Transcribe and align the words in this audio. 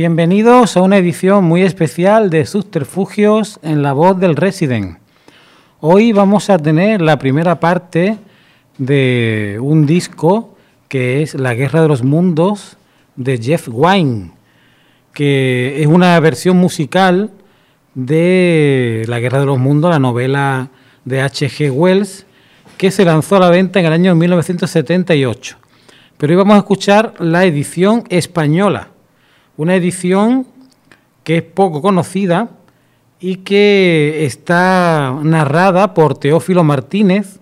Bienvenidos 0.00 0.78
a 0.78 0.80
una 0.80 0.96
edición 0.96 1.44
muy 1.44 1.60
especial 1.60 2.30
de 2.30 2.46
Subterfugios 2.46 3.60
en 3.62 3.82
la 3.82 3.92
voz 3.92 4.18
del 4.18 4.34
Resident. 4.34 4.96
Hoy 5.78 6.12
vamos 6.12 6.48
a 6.48 6.56
tener 6.56 7.02
la 7.02 7.18
primera 7.18 7.60
parte 7.60 8.16
de 8.78 9.58
un 9.60 9.84
disco 9.84 10.56
que 10.88 11.20
es 11.20 11.34
La 11.34 11.52
Guerra 11.52 11.82
de 11.82 11.88
los 11.88 12.02
Mundos 12.02 12.78
de 13.14 13.36
Jeff 13.36 13.68
Wine, 13.70 14.30
que 15.12 15.82
es 15.82 15.86
una 15.86 16.18
versión 16.18 16.56
musical 16.56 17.30
de 17.94 19.04
La 19.06 19.20
Guerra 19.20 19.40
de 19.40 19.44
los 19.44 19.58
Mundos, 19.58 19.90
la 19.90 19.98
novela 19.98 20.70
de 21.04 21.20
H.G. 21.20 21.70
Wells, 21.70 22.24
que 22.78 22.90
se 22.90 23.04
lanzó 23.04 23.36
a 23.36 23.40
la 23.40 23.50
venta 23.50 23.80
en 23.80 23.84
el 23.84 23.92
año 23.92 24.14
1978. 24.14 25.58
Pero 26.16 26.32
hoy 26.32 26.36
vamos 26.38 26.54
a 26.54 26.60
escuchar 26.60 27.12
la 27.18 27.44
edición 27.44 28.04
española 28.08 28.89
una 29.56 29.74
edición 29.74 30.46
que 31.24 31.38
es 31.38 31.42
poco 31.42 31.82
conocida 31.82 32.50
y 33.20 33.36
que 33.36 34.24
está 34.24 35.16
narrada 35.22 35.92
por 35.94 36.16
Teófilo 36.16 36.64
Martínez, 36.64 37.40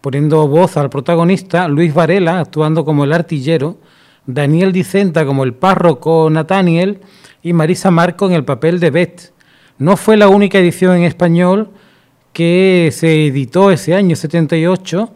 poniendo 0.00 0.46
voz 0.46 0.76
al 0.76 0.90
protagonista, 0.90 1.66
Luis 1.68 1.92
Varela 1.92 2.40
actuando 2.40 2.84
como 2.84 3.04
el 3.04 3.12
artillero, 3.12 3.78
Daniel 4.26 4.72
Dicenta 4.72 5.26
como 5.26 5.42
el 5.42 5.54
párroco 5.54 6.28
Nathaniel 6.30 7.00
y 7.42 7.52
Marisa 7.52 7.90
Marco 7.90 8.26
en 8.26 8.34
el 8.34 8.44
papel 8.44 8.78
de 8.78 8.90
Beth. 8.90 9.32
No 9.78 9.96
fue 9.96 10.16
la 10.16 10.28
única 10.28 10.58
edición 10.58 10.96
en 10.96 11.04
español 11.04 11.70
que 12.32 12.90
se 12.92 13.26
editó 13.26 13.70
ese 13.70 13.94
año 13.94 14.14
78, 14.14 15.10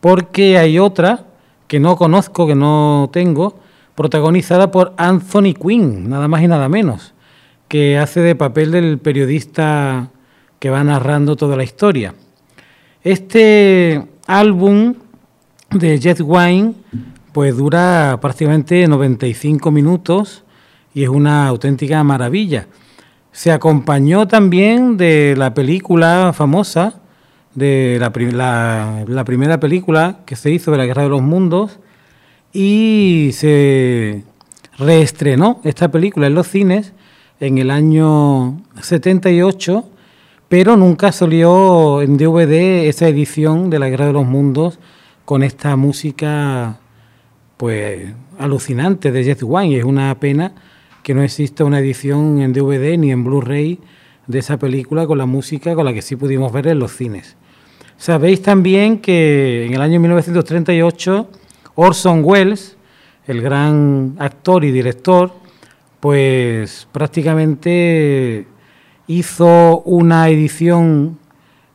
porque 0.00 0.56
hay 0.56 0.78
otra 0.78 1.26
que 1.66 1.80
no 1.80 1.96
conozco, 1.96 2.46
que 2.46 2.54
no 2.54 3.10
tengo, 3.12 3.58
protagonizada 3.94 4.70
por 4.70 4.92
Anthony 4.96 5.54
Quinn, 5.54 6.08
nada 6.08 6.28
más 6.28 6.42
y 6.42 6.48
nada 6.48 6.68
menos, 6.68 7.14
que 7.68 7.98
hace 7.98 8.20
de 8.20 8.34
papel 8.34 8.70
del 8.70 8.98
periodista 8.98 10.10
que 10.58 10.70
va 10.70 10.82
narrando 10.82 11.36
toda 11.36 11.56
la 11.56 11.64
historia. 11.64 12.14
Este 13.02 14.02
álbum 14.26 14.94
de 15.70 15.98
Jet 15.98 16.20
Wine 16.20 16.74
pues 17.32 17.56
dura 17.56 18.18
prácticamente 18.20 18.86
95 18.86 19.70
minutos 19.70 20.44
y 20.94 21.02
es 21.02 21.08
una 21.08 21.48
auténtica 21.48 22.02
maravilla. 22.04 22.68
Se 23.32 23.50
acompañó 23.50 24.28
también 24.28 24.96
de 24.96 25.34
la 25.36 25.52
película 25.52 26.32
famosa, 26.32 27.00
de 27.54 27.98
la, 28.00 29.04
la 29.06 29.24
primera 29.24 29.58
película 29.58 30.20
que 30.24 30.36
se 30.36 30.50
hizo 30.50 30.70
de 30.70 30.78
la 30.78 30.86
Guerra 30.86 31.02
de 31.02 31.08
los 31.08 31.22
Mundos, 31.22 31.80
y 32.54 33.30
se 33.32 34.22
reestrenó 34.78 35.60
esta 35.64 35.90
película 35.90 36.28
en 36.28 36.34
los 36.34 36.48
cines 36.48 36.92
en 37.40 37.58
el 37.58 37.70
año 37.70 38.62
78, 38.80 39.84
pero 40.48 40.76
nunca 40.76 41.10
salió 41.10 42.00
en 42.00 42.16
DVD 42.16 42.86
esa 42.86 43.08
edición 43.08 43.70
de 43.70 43.80
La 43.80 43.88
Guerra 43.88 44.06
de 44.06 44.12
los 44.12 44.24
Mundos 44.24 44.78
con 45.24 45.42
esta 45.42 45.74
música 45.74 46.78
pues 47.56 48.12
alucinante 48.38 49.10
de 49.10 49.24
Jeff 49.24 49.42
Wine. 49.42 49.78
Es 49.78 49.84
una 49.84 50.14
pena 50.20 50.54
que 51.02 51.12
no 51.12 51.24
exista 51.24 51.64
una 51.64 51.80
edición 51.80 52.40
en 52.40 52.52
DVD 52.52 52.96
ni 52.96 53.10
en 53.10 53.24
Blu-ray 53.24 53.80
de 54.28 54.38
esa 54.38 54.58
película 54.58 55.08
con 55.08 55.18
la 55.18 55.26
música 55.26 55.74
con 55.74 55.84
la 55.84 55.92
que 55.92 56.02
sí 56.02 56.14
pudimos 56.14 56.52
ver 56.52 56.68
en 56.68 56.78
los 56.78 56.92
cines. 56.92 57.36
Sabéis 57.96 58.42
también 58.42 58.98
que 58.98 59.66
en 59.66 59.74
el 59.74 59.80
año 59.80 59.98
1938 59.98 61.28
Orson 61.76 62.22
Welles, 62.24 62.76
el 63.26 63.40
gran 63.40 64.16
actor 64.18 64.64
y 64.64 64.70
director, 64.70 65.32
pues 66.00 66.86
prácticamente 66.92 68.46
hizo 69.06 69.80
una 69.80 70.28
edición 70.28 71.18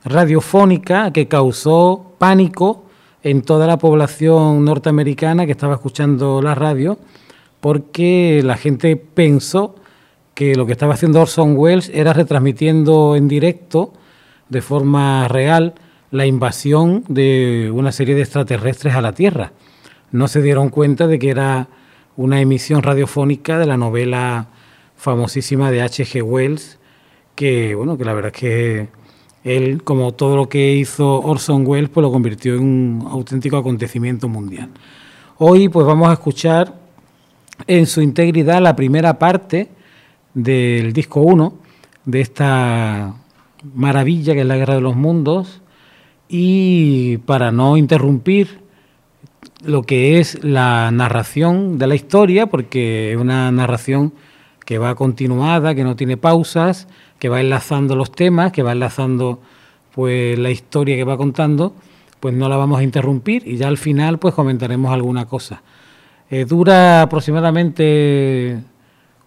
radiofónica 0.05 1.11
que 1.11 1.27
causó 1.27 2.13
pánico 2.17 2.85
en 3.23 3.41
toda 3.41 3.67
la 3.67 3.77
población 3.77 4.63
norteamericana 4.63 5.45
que 5.45 5.51
estaba 5.51 5.75
escuchando 5.75 6.41
la 6.41 6.55
radio, 6.55 6.97
porque 7.59 8.41
la 8.43 8.55
gente 8.55 8.95
pensó 8.95 9.75
que 10.33 10.55
lo 10.55 10.65
que 10.65 10.71
estaba 10.71 10.93
haciendo 10.93 11.21
Orson 11.21 11.57
Welles 11.57 11.91
era 11.93 12.13
retransmitiendo 12.13 13.17
en 13.17 13.27
directo, 13.27 13.91
de 14.47 14.61
forma 14.61 15.27
real, 15.27 15.73
la 16.11 16.25
invasión 16.25 17.03
de 17.09 17.69
una 17.73 17.91
serie 17.91 18.15
de 18.15 18.21
extraterrestres 18.21 18.95
a 18.95 19.01
la 19.01 19.11
Tierra 19.11 19.51
no 20.11 20.27
se 20.27 20.41
dieron 20.41 20.69
cuenta 20.69 21.07
de 21.07 21.19
que 21.19 21.29
era 21.29 21.67
una 22.17 22.41
emisión 22.41 22.83
radiofónica 22.83 23.57
de 23.57 23.65
la 23.65 23.77
novela 23.77 24.47
famosísima 24.95 25.71
de 25.71 25.81
H.G. 25.81 26.21
Wells, 26.21 26.79
que 27.35 27.75
bueno, 27.75 27.97
que 27.97 28.05
la 28.05 28.13
verdad 28.13 28.31
es 28.33 28.39
que 28.39 28.89
él, 29.43 29.83
como 29.83 30.13
todo 30.13 30.35
lo 30.35 30.49
que 30.49 30.73
hizo 30.73 31.21
Orson 31.21 31.65
Welles, 31.65 31.89
pues 31.89 32.01
lo 32.01 32.11
convirtió 32.11 32.55
en 32.55 32.61
un 32.61 33.07
auténtico 33.09 33.57
acontecimiento 33.57 34.27
mundial. 34.27 34.69
Hoy 35.37 35.69
pues 35.69 35.85
vamos 35.85 36.09
a 36.09 36.13
escuchar 36.13 36.75
en 37.67 37.85
su 37.85 38.01
integridad 38.01 38.61
la 38.61 38.75
primera 38.75 39.17
parte 39.17 39.69
del 40.33 40.91
disco 40.91 41.21
1 41.21 41.53
de 42.05 42.21
esta 42.21 43.15
maravilla 43.73 44.33
que 44.33 44.41
es 44.41 44.45
la 44.45 44.57
Guerra 44.57 44.75
de 44.75 44.81
los 44.81 44.95
Mundos 44.95 45.61
y 46.27 47.17
para 47.19 47.51
no 47.51 47.77
interrumpir 47.77 48.59
lo 49.63 49.83
que 49.83 50.19
es 50.19 50.43
la 50.43 50.91
narración 50.91 51.77
de 51.77 51.87
la 51.87 51.95
historia, 51.95 52.47
porque 52.47 53.11
es 53.11 53.17
una 53.17 53.51
narración 53.51 54.13
que 54.65 54.77
va 54.77 54.95
continuada, 54.95 55.75
que 55.75 55.83
no 55.83 55.95
tiene 55.95 56.17
pausas, 56.17 56.87
que 57.17 57.29
va 57.29 57.41
enlazando 57.41 57.95
los 57.95 58.11
temas, 58.11 58.51
que 58.51 58.63
va 58.63 58.71
enlazando 58.71 59.41
pues 59.93 60.37
la 60.37 60.51
historia 60.51 60.95
que 60.95 61.03
va 61.03 61.17
contando, 61.17 61.73
pues 62.19 62.33
no 62.33 62.47
la 62.47 62.55
vamos 62.55 62.79
a 62.79 62.83
interrumpir 62.83 63.47
y 63.47 63.57
ya 63.57 63.67
al 63.67 63.77
final 63.77 64.19
pues 64.19 64.33
comentaremos 64.33 64.93
alguna 64.93 65.25
cosa. 65.25 65.61
Eh, 66.29 66.45
dura 66.45 67.01
aproximadamente 67.01 68.59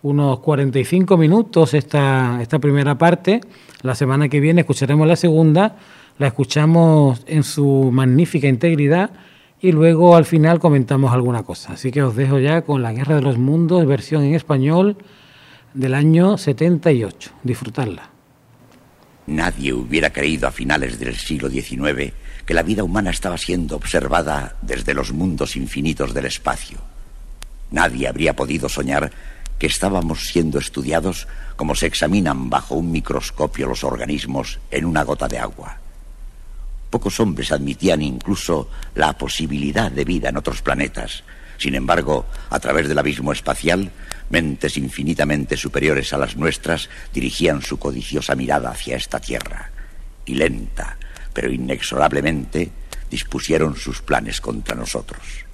unos 0.02 0.38
45 0.38 1.16
minutos 1.16 1.74
esta, 1.74 2.38
esta 2.40 2.58
primera 2.58 2.96
parte. 2.96 3.40
La 3.82 3.94
semana 3.94 4.28
que 4.28 4.40
viene 4.40 4.60
escucharemos 4.60 5.06
la 5.06 5.16
segunda, 5.16 5.76
la 6.18 6.28
escuchamos 6.28 7.22
en 7.26 7.42
su 7.42 7.90
magnífica 7.92 8.46
integridad 8.46 9.10
y 9.62 9.70
luego 9.70 10.16
al 10.16 10.24
final 10.24 10.58
comentamos 10.58 11.12
alguna 11.12 11.44
cosa. 11.44 11.74
Así 11.74 11.92
que 11.92 12.02
os 12.02 12.16
dejo 12.16 12.40
ya 12.40 12.62
con 12.62 12.82
La 12.82 12.92
Guerra 12.92 13.14
de 13.14 13.22
los 13.22 13.38
Mundos, 13.38 13.86
versión 13.86 14.24
en 14.24 14.34
español 14.34 14.96
del 15.72 15.94
año 15.94 16.36
78. 16.36 17.30
Disfrutarla. 17.44 18.10
Nadie 19.28 19.72
hubiera 19.72 20.10
creído 20.10 20.48
a 20.48 20.50
finales 20.50 20.98
del 20.98 21.14
siglo 21.14 21.48
XIX 21.48 22.12
que 22.44 22.54
la 22.54 22.64
vida 22.64 22.82
humana 22.82 23.10
estaba 23.10 23.38
siendo 23.38 23.76
observada 23.76 24.56
desde 24.62 24.94
los 24.94 25.12
mundos 25.12 25.54
infinitos 25.54 26.12
del 26.12 26.26
espacio. 26.26 26.78
Nadie 27.70 28.08
habría 28.08 28.34
podido 28.34 28.68
soñar 28.68 29.12
que 29.60 29.68
estábamos 29.68 30.26
siendo 30.26 30.58
estudiados 30.58 31.28
como 31.54 31.76
se 31.76 31.86
examinan 31.86 32.50
bajo 32.50 32.74
un 32.74 32.90
microscopio 32.90 33.68
los 33.68 33.84
organismos 33.84 34.58
en 34.72 34.86
una 34.86 35.04
gota 35.04 35.28
de 35.28 35.38
agua. 35.38 35.81
Pocos 36.92 37.20
hombres 37.20 37.50
admitían 37.52 38.02
incluso 38.02 38.68
la 38.94 39.14
posibilidad 39.14 39.90
de 39.90 40.04
vida 40.04 40.28
en 40.28 40.36
otros 40.36 40.60
planetas. 40.60 41.24
Sin 41.56 41.74
embargo, 41.74 42.26
a 42.50 42.60
través 42.60 42.86
del 42.86 42.98
abismo 42.98 43.32
espacial, 43.32 43.90
mentes 44.28 44.76
infinitamente 44.76 45.56
superiores 45.56 46.12
a 46.12 46.18
las 46.18 46.36
nuestras 46.36 46.90
dirigían 47.14 47.62
su 47.62 47.78
codiciosa 47.78 48.34
mirada 48.34 48.72
hacia 48.72 48.96
esta 48.96 49.20
Tierra. 49.20 49.70
Y 50.26 50.34
lenta, 50.34 50.98
pero 51.32 51.50
inexorablemente, 51.50 52.70
dispusieron 53.10 53.74
sus 53.74 54.02
planes 54.02 54.42
contra 54.42 54.76
nosotros. 54.76 55.46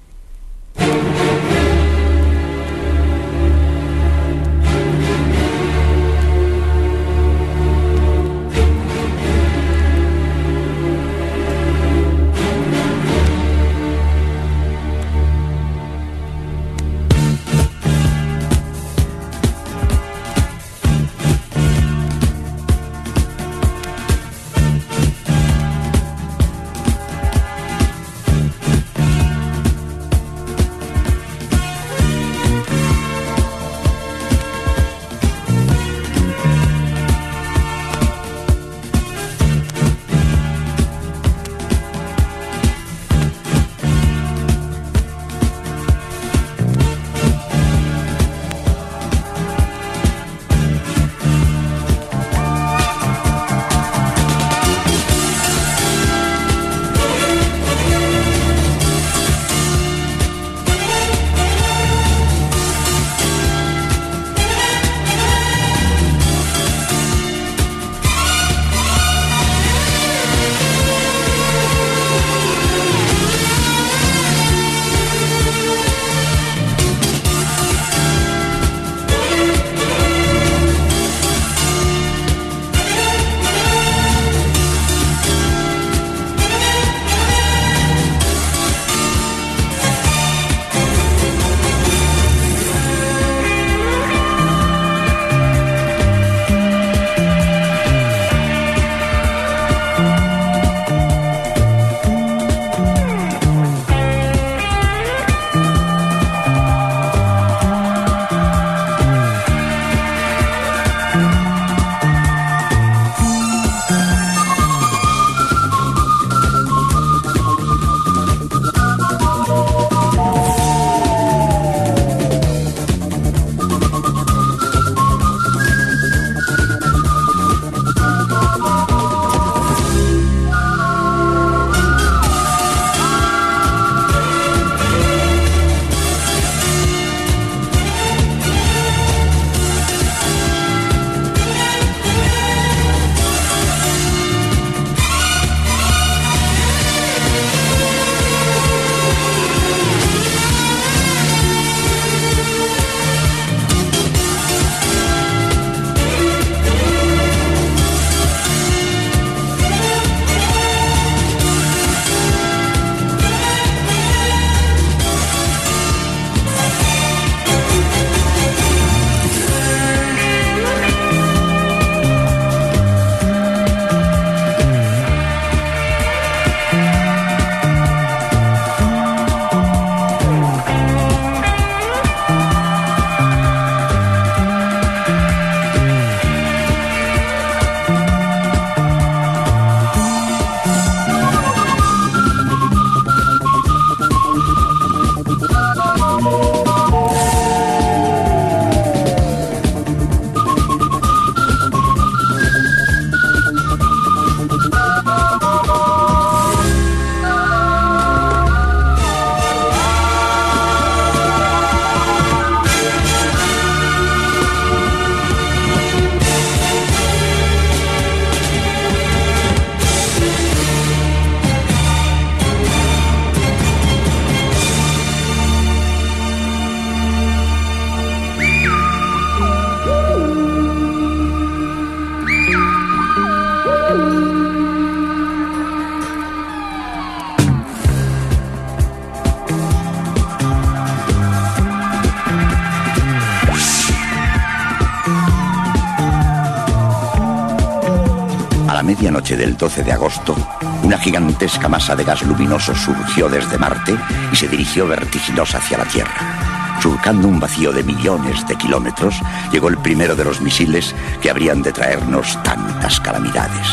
Del 249.37 249.57
12 249.57 249.83
de 249.83 249.91
agosto, 249.91 250.35
una 250.83 250.97
gigantesca 250.97 251.67
masa 251.67 251.95
de 251.95 252.03
gas 252.03 252.21
luminoso 252.23 252.73
surgió 252.75 253.29
desde 253.29 253.57
Marte 253.57 253.95
y 254.31 254.35
se 254.35 254.47
dirigió 254.47 254.87
vertiginosa 254.87 255.57
hacia 255.57 255.77
la 255.77 255.85
Tierra. 255.85 256.79
Surcando 256.81 257.27
un 257.27 257.39
vacío 257.39 257.71
de 257.71 257.83
millones 257.83 258.47
de 258.47 258.55
kilómetros, 258.55 259.15
llegó 259.51 259.67
el 259.67 259.77
primero 259.77 260.15
de 260.15 260.23
los 260.23 260.41
misiles 260.41 260.95
que 261.21 261.29
habrían 261.29 261.61
de 261.61 261.73
traernos 261.73 262.41
tantas 262.43 262.99
calamidades. 262.99 263.67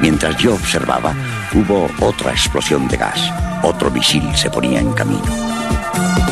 Mientras 0.00 0.36
yo 0.36 0.54
observaba, 0.54 1.14
hubo 1.54 1.88
otra 2.00 2.32
explosión 2.32 2.86
de 2.88 2.96
gas. 2.96 3.32
Otro 3.62 3.90
misil 3.90 4.36
se 4.36 4.50
ponía 4.50 4.80
en 4.80 4.92
camino. 4.92 6.29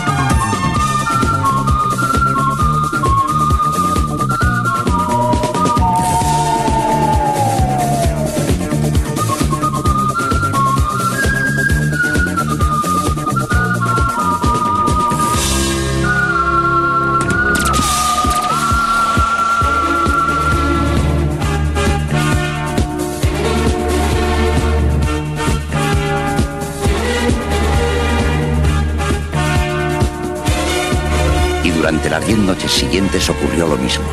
Diez 32.28 32.40
noches 32.40 32.73
siguientes 32.73 33.30
ocurrió 33.30 33.66
lo 33.66 33.78
mismo. 33.78 34.04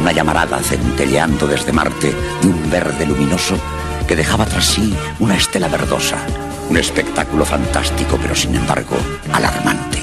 Una 0.00 0.12
llamarada 0.12 0.60
centelleando 0.60 1.46
desde 1.46 1.74
Marte 1.74 2.14
de 2.40 2.48
un 2.48 2.70
verde 2.70 3.04
luminoso 3.04 3.54
que 4.08 4.16
dejaba 4.16 4.46
tras 4.46 4.64
sí 4.64 4.94
una 5.18 5.36
estela 5.36 5.68
verdosa. 5.68 6.16
Un 6.70 6.78
espectáculo 6.78 7.44
fantástico, 7.44 8.18
pero 8.22 8.34
sin 8.34 8.54
embargo 8.54 8.96
alarmante. 9.30 9.98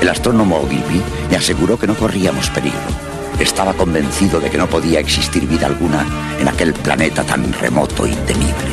El 0.00 0.08
astrónomo 0.08 0.58
Ogilvy 0.58 1.02
me 1.30 1.36
aseguró 1.36 1.76
que 1.76 1.88
no 1.88 1.96
corríamos 1.96 2.48
peligro. 2.50 2.78
Estaba 3.40 3.74
convencido 3.74 4.38
de 4.38 4.48
que 4.48 4.58
no 4.58 4.68
podía 4.68 5.00
existir 5.00 5.48
vida 5.48 5.66
alguna 5.66 6.06
en 6.38 6.46
aquel 6.46 6.74
planeta 6.74 7.24
tan 7.24 7.52
remoto 7.54 8.06
y 8.06 8.12
temible. 8.12 8.70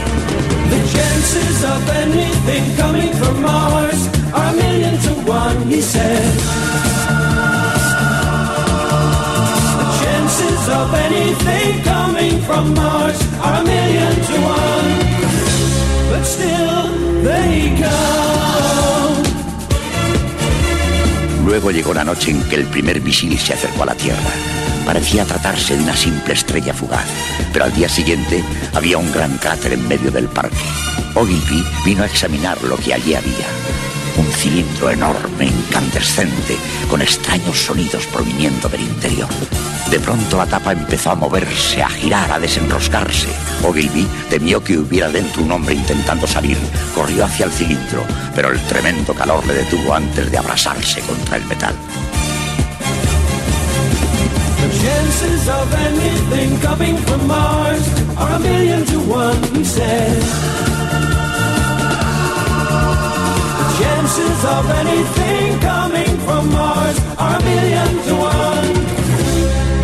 Anything 10.70 11.84
coming 11.84 12.42
from 12.42 12.74
Mars 12.76 13.20
are 13.42 13.62
a 13.62 13.64
million 13.64 14.16
to 14.28 14.36
one. 14.42 14.92
But 16.10 16.26
still, 16.26 17.24
they. 17.24 17.62
Luego 21.46 21.72
llegó 21.72 21.94
la 21.94 22.04
noche 22.04 22.32
en 22.32 22.42
que 22.44 22.56
el 22.56 22.66
primer 22.68 23.02
misil 23.02 23.38
se 23.38 23.54
acercó 23.54 23.84
a 23.84 23.88
la 23.88 23.96
Tierra. 23.96 24.32
Parecía 24.86 25.26
tratarse 25.26 25.76
de 25.76 25.84
una 25.84 25.96
simple 25.96 26.34
estrella 26.34 26.74
fugaz, 26.74 27.06
pero 27.52 27.66
al 27.66 27.74
día 27.74 27.90
siguiente 27.90 28.44
había 28.74 28.98
un 28.98 29.12
gran 29.12 29.38
cráter 29.38 29.74
en 29.74 29.88
medio 29.88 30.12
del 30.12 30.28
parque. 30.28 30.56
Ogilvy 31.16 31.64
vino 31.84 32.04
a 32.04 32.06
examinar 32.06 32.62
lo 32.64 32.78
que 32.78 32.94
allí 32.94 33.16
había 33.16 33.48
un 34.18 34.26
cilindro 34.28 34.90
enorme, 34.90 35.46
incandescente, 35.46 36.58
con 36.90 37.02
extraños 37.02 37.58
sonidos 37.58 38.06
proviniendo 38.08 38.68
del 38.70 38.82
interior. 38.82 39.30
De 39.92 40.00
pronto 40.00 40.38
la 40.38 40.46
tapa 40.46 40.72
empezó 40.72 41.12
a 41.12 41.16
moverse, 41.16 41.84
a 41.84 41.90
girar, 41.90 42.32
a 42.32 42.40
desenroscarse. 42.40 43.28
Ogilvy 43.62 44.08
temió 44.30 44.64
que 44.64 44.78
hubiera 44.78 45.10
dentro 45.10 45.44
un 45.44 45.52
hombre 45.52 45.76
intentando 45.76 46.26
salir. 46.26 46.58
Corrió 46.96 47.26
hacia 47.26 47.46
el 47.46 47.52
cilindro, 47.52 48.06
pero 48.34 48.54
el 48.54 48.60
tremendo 48.62 49.14
calor 49.14 49.46
le 49.46 49.54
detuvo 49.54 49.94
antes 49.94 50.32
de 50.32 50.38
abrasarse 50.38 51.02
contra 51.02 51.36
el 51.36 51.44
metal. 51.44 51.76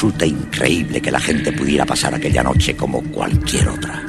resulta 0.00 0.24
increíble 0.24 1.02
que 1.02 1.10
la 1.10 1.20
gente 1.20 1.52
pudiera 1.52 1.84
pasar 1.84 2.14
aquella 2.14 2.42
noche 2.42 2.74
como 2.74 3.02
cualquier 3.02 3.68
otra. 3.68 4.02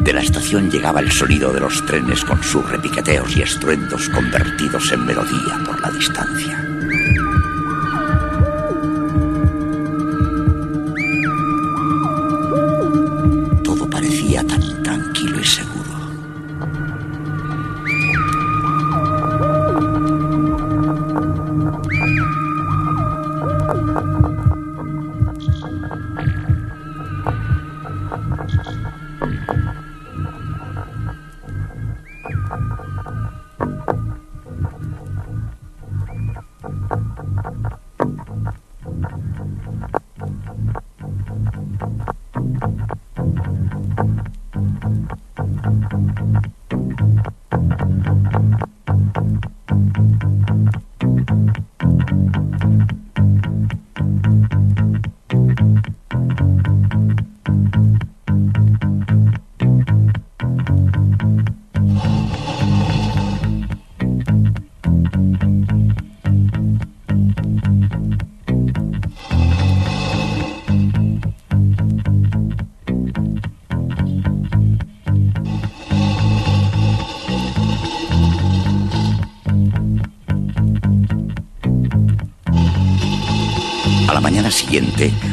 De 0.00 0.12
la 0.12 0.20
estación 0.20 0.70
llegaba 0.70 1.00
el 1.00 1.10
sonido 1.10 1.52
de 1.52 1.58
los 1.58 1.84
trenes 1.86 2.24
con 2.24 2.40
sus 2.40 2.64
repiqueteos 2.70 3.36
y 3.36 3.42
estruendos 3.42 4.08
convertidos 4.10 4.92
en 4.92 5.04
melodía 5.04 5.60
por 5.66 5.80
la 5.80 5.90
distancia. 5.90 6.65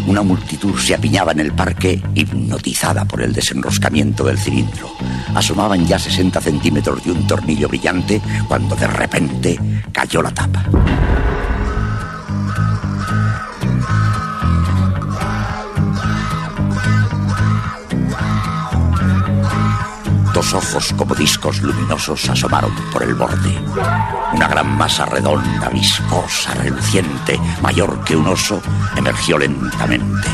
Una 0.07 0.21
multitud 0.21 0.77
se 0.77 0.93
apiñaba 0.93 1.31
en 1.31 1.39
el 1.39 1.53
parque 1.53 2.01
hipnotizada 2.13 3.05
por 3.05 3.21
el 3.21 3.33
desenroscamiento 3.33 4.23
del 4.23 4.37
cilindro. 4.37 4.91
Asomaban 5.33 5.85
ya 5.87 5.97
60 5.97 6.39
centímetros 6.39 7.03
de 7.03 7.11
un 7.11 7.25
tornillo 7.25 7.67
brillante 7.67 8.21
cuando 8.47 8.75
de 8.75 8.87
repente 8.87 9.59
cayó 9.91 10.21
la 10.21 10.31
tapa. 10.31 10.63
Ojos 20.53 20.93
como 20.95 21.15
discos 21.15 21.62
luminosos 21.62 22.29
asomaron 22.29 22.72
por 22.91 23.01
el 23.01 23.15
borde. 23.15 23.60
Una 24.33 24.48
gran 24.48 24.77
masa 24.77 25.05
redonda, 25.05 25.67
viscosa, 25.69 26.53
reluciente, 26.53 27.39
mayor 27.62 28.03
que 28.03 28.15
un 28.15 28.27
oso, 28.27 28.62
emergió 28.95 29.39
lentamente. 29.39 30.29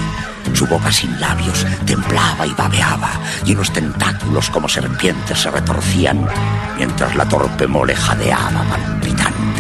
Su 0.53 0.67
boca 0.67 0.91
sin 0.91 1.19
labios 1.21 1.65
temblaba 1.85 2.45
y 2.45 2.53
babeaba, 2.53 3.11
y 3.45 3.53
unos 3.53 3.71
tentáculos 3.71 4.49
como 4.49 4.67
serpientes 4.67 5.39
se 5.39 5.51
retorcían, 5.51 6.27
mientras 6.75 7.15
la 7.15 7.25
torpe 7.25 7.65
mole 7.65 7.95
jadeaba 7.95 8.63
palpitante. 8.63 9.58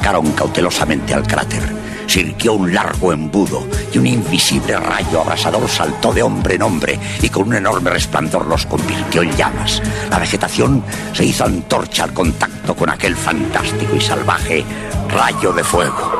Acercaron 0.00 0.32
cautelosamente 0.32 1.12
al 1.12 1.26
cráter. 1.26 1.62
Sirquió 2.06 2.54
un 2.54 2.72
largo 2.74 3.12
embudo 3.12 3.66
y 3.92 3.98
un 3.98 4.06
invisible 4.06 4.76
rayo 4.78 5.20
abrasador 5.20 5.68
saltó 5.68 6.12
de 6.12 6.22
hombre 6.22 6.54
en 6.54 6.62
hombre 6.62 6.98
y 7.20 7.28
con 7.28 7.48
un 7.48 7.54
enorme 7.54 7.90
resplandor 7.90 8.46
los 8.46 8.66
convirtió 8.66 9.22
en 9.22 9.36
llamas. 9.36 9.82
La 10.10 10.18
vegetación 10.18 10.82
se 11.12 11.26
hizo 11.26 11.44
antorcha 11.44 12.04
al 12.04 12.14
contacto 12.14 12.74
con 12.74 12.88
aquel 12.88 13.14
fantástico 13.14 13.94
y 13.94 14.00
salvaje 14.00 14.64
rayo 15.10 15.52
de 15.52 15.62
fuego. 15.62 16.19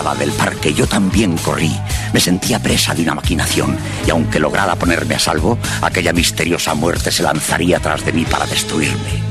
Del 0.00 0.32
parque, 0.32 0.72
yo 0.72 0.86
también 0.86 1.36
corrí. 1.36 1.70
Me 2.14 2.20
sentía 2.20 2.58
presa 2.58 2.94
de 2.94 3.02
una 3.02 3.14
maquinación 3.14 3.76
y 4.06 4.10
aunque 4.10 4.40
lograra 4.40 4.74
ponerme 4.74 5.14
a 5.14 5.18
salvo, 5.18 5.58
aquella 5.82 6.14
misteriosa 6.14 6.74
muerte 6.74 7.12
se 7.12 7.22
lanzaría 7.22 7.78
tras 7.80 8.04
de 8.04 8.12
mí 8.12 8.24
para 8.24 8.46
destruirme. 8.46 9.22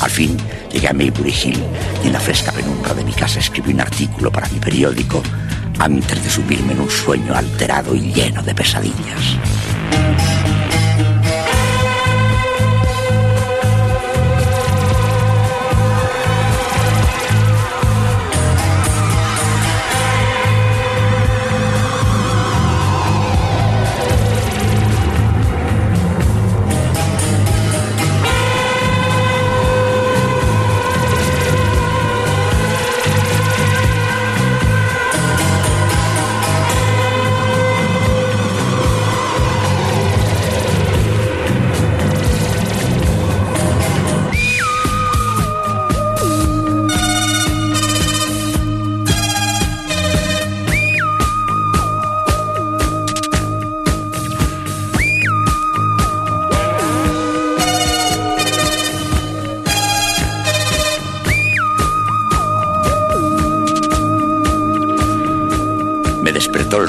Al 0.00 0.10
fin 0.10 0.36
llegué 0.72 0.88
a 0.88 0.92
Maybury 0.92 1.34
Hill 1.34 1.62
y 2.04 2.06
en 2.06 2.12
la 2.12 2.20
fresca 2.20 2.52
penumbra 2.52 2.94
de 2.94 3.04
mi 3.04 3.12
casa 3.12 3.40
escribí 3.40 3.72
un 3.72 3.80
artículo 3.80 4.30
para 4.30 4.48
mi 4.48 4.60
periódico 4.60 5.20
antes 5.80 6.22
de 6.22 6.30
subirme 6.30 6.74
en 6.74 6.80
un 6.80 6.90
sueño 6.90 7.34
alterado 7.34 7.94
y 7.94 8.12
lleno 8.12 8.40
de 8.42 8.54
pesadillas. 8.54 9.36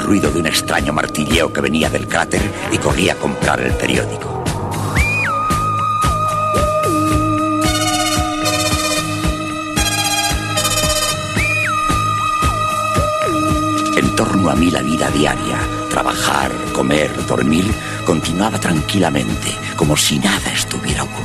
Ruido 0.04 0.30
de 0.30 0.38
un 0.38 0.46
extraño 0.46 0.92
martilleo 0.92 1.52
que 1.52 1.60
venía 1.60 1.88
del 1.88 2.06
cráter 2.06 2.42
y 2.70 2.78
corría 2.78 3.14
a 3.14 3.16
comprar 3.16 3.60
el 3.60 3.72
periódico. 3.72 4.44
En 13.96 14.14
torno 14.14 14.50
a 14.50 14.54
mí 14.54 14.70
la 14.70 14.82
vida 14.82 15.10
diaria, 15.10 15.58
trabajar, 15.88 16.52
comer, 16.72 17.10
dormir, 17.26 17.72
continuaba 18.04 18.60
tranquilamente, 18.60 19.56
como 19.76 19.96
si 19.96 20.18
nada 20.18 20.52
estuviera 20.52 21.02
ocurriendo. 21.02 21.23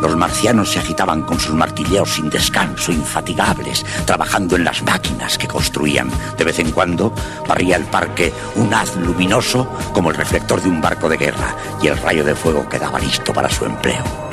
Los 0.00 0.16
marcianos 0.16 0.70
se 0.70 0.78
agitaban 0.78 1.22
con 1.22 1.38
sus 1.38 1.54
martilleos 1.54 2.14
sin 2.14 2.30
descanso, 2.30 2.90
infatigables, 2.90 3.84
trabajando 4.06 4.56
en 4.56 4.64
las 4.64 4.82
máquinas 4.82 5.36
que 5.36 5.46
construían. 5.46 6.10
De 6.38 6.44
vez 6.44 6.58
en 6.58 6.70
cuando 6.70 7.12
barría 7.46 7.76
el 7.76 7.84
parque 7.84 8.32
un 8.56 8.72
haz 8.72 8.96
luminoso 8.96 9.68
como 9.92 10.10
el 10.10 10.16
reflector 10.16 10.62
de 10.62 10.68
un 10.68 10.80
barco 10.80 11.08
de 11.08 11.18
guerra 11.18 11.54
y 11.82 11.88
el 11.88 11.98
rayo 11.98 12.24
de 12.24 12.34
fuego 12.34 12.68
quedaba 12.68 12.98
listo 12.98 13.32
para 13.32 13.50
su 13.50 13.64
empleo. 13.64 14.31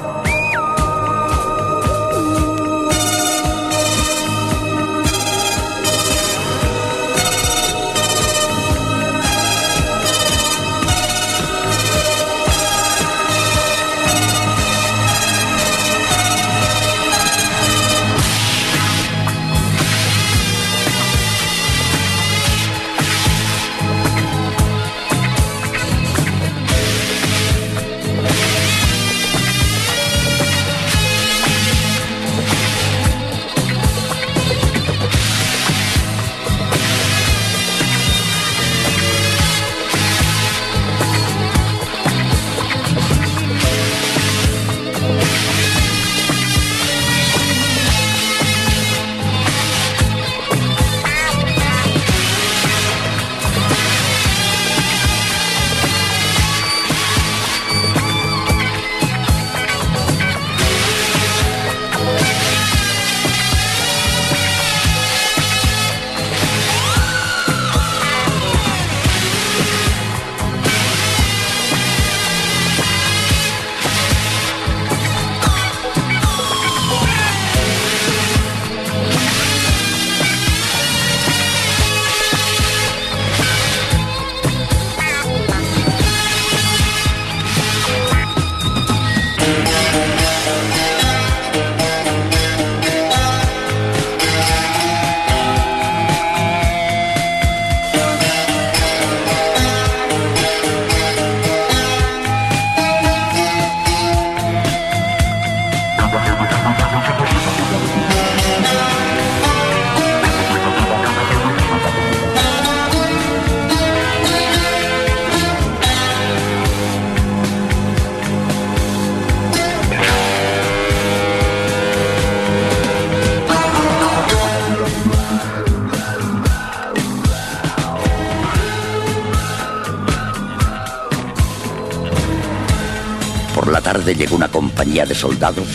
Compañía 134.79 135.05
de 135.05 135.13
soldados 135.13 135.67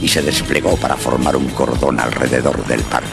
y 0.00 0.06
se 0.06 0.22
desplegó 0.22 0.76
para 0.76 0.96
formar 0.96 1.34
un 1.34 1.48
cordón 1.48 1.98
alrededor 1.98 2.64
del 2.64 2.80
parque. 2.82 3.08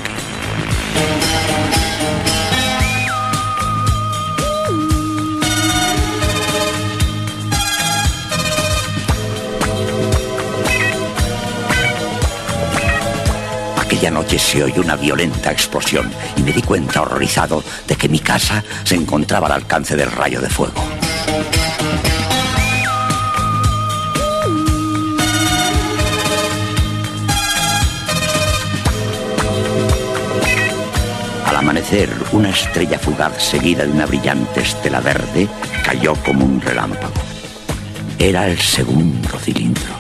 Aquella 13.82 14.12
noche 14.12 14.38
se 14.38 14.64
oyó 14.64 14.84
una 14.84 14.96
violenta 14.96 15.52
explosión 15.52 16.12
y 16.38 16.44
me 16.44 16.52
di 16.52 16.62
cuenta 16.62 17.02
horrorizado 17.02 17.64
de 17.88 17.96
que 17.96 18.08
mi 18.08 18.20
casa 18.20 18.64
se 18.84 18.94
encontraba 18.94 19.48
al 19.48 19.54
alcance 19.54 19.96
del 19.96 20.12
rayo 20.12 20.42
de 20.42 20.50
fuego. 20.52 20.89
Amanecer, 31.70 32.10
una 32.32 32.50
estrella 32.50 32.98
fugaz 32.98 33.44
seguida 33.44 33.86
de 33.86 33.92
una 33.92 34.08
brillante 34.08 34.62
estela 34.62 35.02
verde 35.02 35.48
cayó 35.86 36.16
como 36.26 36.44
un 36.44 36.60
relámpago. 36.60 37.14
Era 38.18 38.48
el 38.48 38.58
segundo 38.58 39.38
cilindro. 39.38 39.94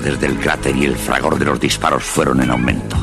Desde 0.00 0.26
el 0.26 0.38
cráter 0.38 0.76
y 0.76 0.84
el 0.84 0.96
fragor 0.96 1.38
de 1.38 1.44
los 1.44 1.60
disparos 1.60 2.02
fueron 2.02 2.42
en 2.42 2.50
aumento. 2.50 2.96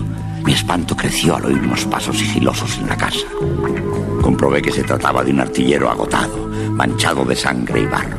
Mi 0.44 0.54
espanto 0.54 0.96
creció 0.96 1.36
al 1.36 1.46
oír 1.46 1.60
unos 1.60 1.86
pasos 1.86 2.18
sigilosos 2.18 2.78
en 2.78 2.90
la 2.90 2.98
casa. 2.98 3.28
Comprobé 4.22 4.62
que 4.62 4.72
se 4.72 4.84
trataba 4.84 5.24
de 5.24 5.32
un 5.32 5.40
artillero 5.40 5.90
agotado, 5.90 6.48
manchado 6.72 7.26
de 7.26 7.36
sangre 7.36 7.82
y 7.82 7.86
barro. 7.86 8.18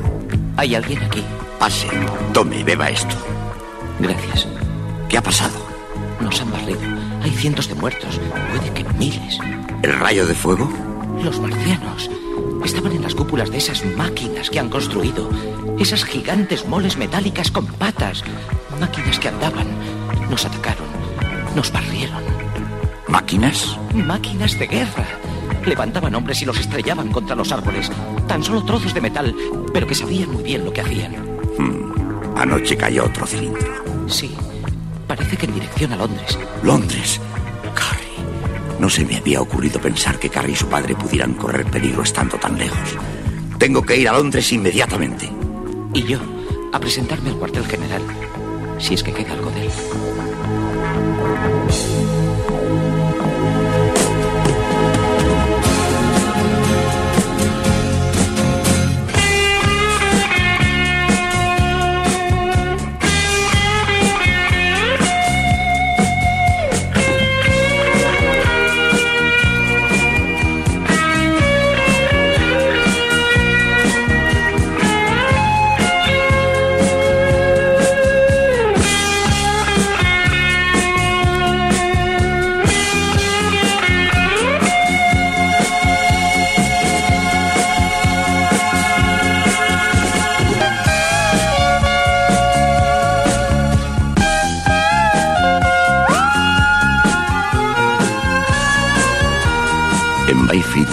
¿Hay 0.56 0.74
alguien 0.74 1.02
aquí? 1.02 1.22
Pase, 1.58 1.88
tome 2.32 2.60
y 2.60 2.62
beba 2.62 2.88
esto. 2.88 3.16
Gracias. 3.98 4.46
¿Qué 5.08 5.18
ha 5.18 5.22
pasado? 5.22 5.54
Nos 6.20 6.40
han 6.40 6.50
barrido. 6.50 6.80
Hay 7.22 7.30
cientos 7.30 7.68
de 7.68 7.74
muertos, 7.74 8.20
puede 8.50 8.72
que 8.72 8.84
miles. 8.94 9.38
¿El 9.82 9.98
rayo 9.98 10.26
de 10.26 10.34
fuego? 10.34 10.70
Los 11.22 11.40
marcianos. 11.40 12.10
Estaban 12.64 12.92
en 12.92 13.02
las 13.02 13.14
cúpulas 13.14 13.50
de 13.50 13.58
esas 13.58 13.84
máquinas 13.96 14.48
que 14.48 14.60
han 14.60 14.68
construido. 14.68 15.28
Esas 15.78 16.04
gigantes 16.04 16.66
moles 16.66 16.96
metálicas 16.96 17.50
con 17.50 17.66
patas. 17.66 18.22
Máquinas 18.80 19.18
que 19.18 19.28
andaban. 19.28 19.66
Nos 20.30 20.44
atacaron. 20.44 20.86
Nos 21.56 21.72
barrieron. 21.72 22.22
¿Máquinas? 23.08 23.76
Máquinas 23.94 24.58
de 24.58 24.66
guerra. 24.66 25.06
Levantaban 25.66 26.14
hombres 26.14 26.40
y 26.42 26.44
los 26.44 26.58
estrellaban 26.58 27.12
contra 27.12 27.36
los 27.36 27.52
árboles. 27.52 27.90
Tan 28.26 28.42
solo 28.42 28.64
trozos 28.64 28.94
de 28.94 29.00
metal, 29.00 29.34
pero 29.72 29.86
que 29.86 29.94
sabían 29.94 30.30
muy 30.30 30.42
bien 30.42 30.64
lo 30.64 30.72
que 30.72 30.80
hacían. 30.80 31.14
Hmm. 31.58 32.38
Anoche 32.38 32.76
cayó 32.76 33.04
otro 33.04 33.26
cilindro. 33.26 34.08
Sí. 34.08 34.34
Parece 35.06 35.36
que 35.36 35.46
en 35.46 35.54
dirección 35.54 35.92
a 35.92 35.96
Londres. 35.96 36.38
Londres. 36.62 37.20
No 38.82 38.90
se 38.90 39.04
me 39.04 39.16
había 39.16 39.40
ocurrido 39.40 39.80
pensar 39.80 40.18
que 40.18 40.28
Carrie 40.28 40.54
y 40.54 40.56
su 40.56 40.66
padre 40.66 40.96
pudieran 40.96 41.34
correr 41.34 41.64
peligro 41.66 42.02
estando 42.02 42.36
tan 42.36 42.58
lejos. 42.58 42.98
Tengo 43.56 43.86
que 43.86 43.96
ir 43.96 44.08
a 44.08 44.12
Londres 44.12 44.52
inmediatamente. 44.52 45.30
Y 45.94 46.02
yo, 46.02 46.18
a 46.72 46.80
presentarme 46.80 47.30
al 47.30 47.36
cuartel 47.36 47.64
general, 47.64 48.02
si 48.80 48.94
es 48.94 49.04
que 49.04 49.12
queda 49.12 49.34
algo 49.34 49.52
de 49.52 49.66
él. 49.66 49.70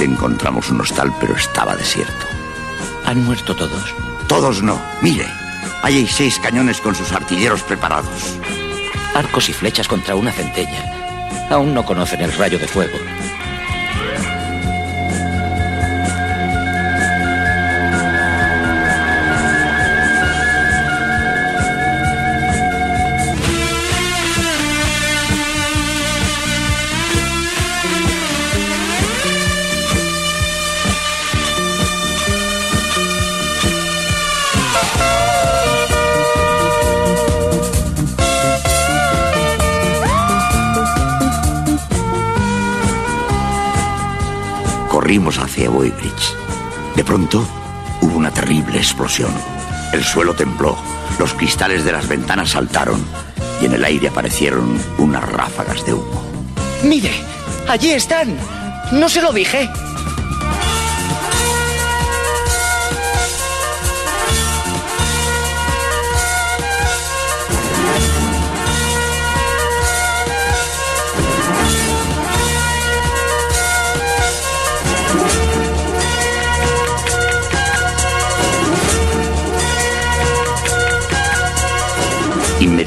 Encontramos 0.02 0.70
un 0.70 0.82
hostal, 0.82 1.14
pero 1.20 1.36
estaba 1.36 1.76
desierto. 1.76 2.26
¿Han 3.06 3.24
muerto 3.24 3.56
todos? 3.56 3.94
Todos 4.28 4.62
no. 4.62 4.80
Mire, 5.02 5.26
ahí 5.82 5.98
hay 5.98 6.08
seis 6.08 6.40
cañones 6.40 6.82
con 6.82 6.94
sus 6.96 7.12
artilleros 7.12 7.64
preparados. 7.64 8.38
Arcos 9.16 9.50
y 9.50 9.54
flechas 9.54 9.88
contra 9.88 10.16
una 10.16 10.32
centella. 10.32 11.48
Aún 11.50 11.74
no 11.74 11.84
conocen 11.84 12.22
el 12.22 12.34
rayo 12.34 12.60
de 12.60 12.68
fuego. 12.68 12.98
Pronto 47.10 47.44
hubo 48.02 48.18
una 48.18 48.30
terrible 48.30 48.78
explosión. 48.78 49.32
El 49.94 50.04
suelo 50.04 50.36
tembló, 50.36 50.78
los 51.18 51.34
cristales 51.34 51.84
de 51.84 51.92
las 51.92 52.08
ventanas 52.08 52.52
saltaron 52.52 53.04
y 53.60 53.66
en 53.66 53.74
el 53.74 53.84
aire 53.84 54.10
aparecieron 54.10 54.80
unas 55.00 55.28
ráfagas 55.28 55.84
de 55.88 55.96
humo. 55.96 56.22
¡Mire! 56.84 57.10
¡Allí 57.68 57.94
están! 57.94 58.38
¡No 58.92 59.10
se 59.10 59.24
lo 59.24 59.34
dije! 59.34 59.68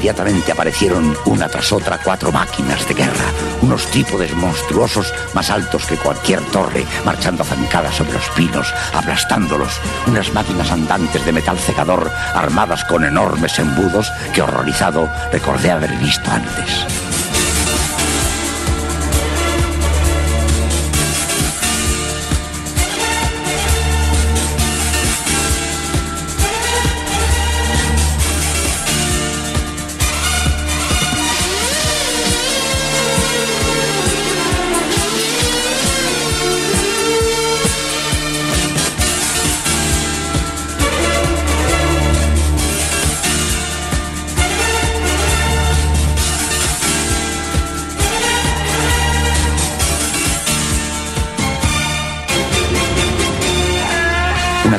Inmediatamente 0.03 0.51
aparecieron 0.51 1.15
una 1.27 1.47
tras 1.47 1.71
otra 1.71 1.97
cuatro 1.97 2.29
máquinas 2.29 2.85
de 2.89 2.93
guerra, 2.93 3.31
unos 3.61 3.85
trípodes 3.85 4.35
monstruosos 4.35 5.13
más 5.33 5.49
altos 5.49 5.85
que 5.85 5.95
cualquier 5.95 6.41
torre, 6.51 6.85
marchando 7.05 7.45
zancadas 7.45 7.95
sobre 7.95 8.11
los 8.11 8.29
pinos, 8.31 8.73
aplastándolos, 8.93 9.79
unas 10.05 10.33
máquinas 10.33 10.69
andantes 10.71 11.25
de 11.25 11.31
metal 11.31 11.57
secador 11.57 12.11
armadas 12.35 12.83
con 12.83 13.05
enormes 13.05 13.57
embudos 13.59 14.11
que 14.33 14.41
horrorizado 14.41 15.09
recordé 15.31 15.71
haber 15.71 15.93
visto 15.99 16.29
antes. 16.29 17.12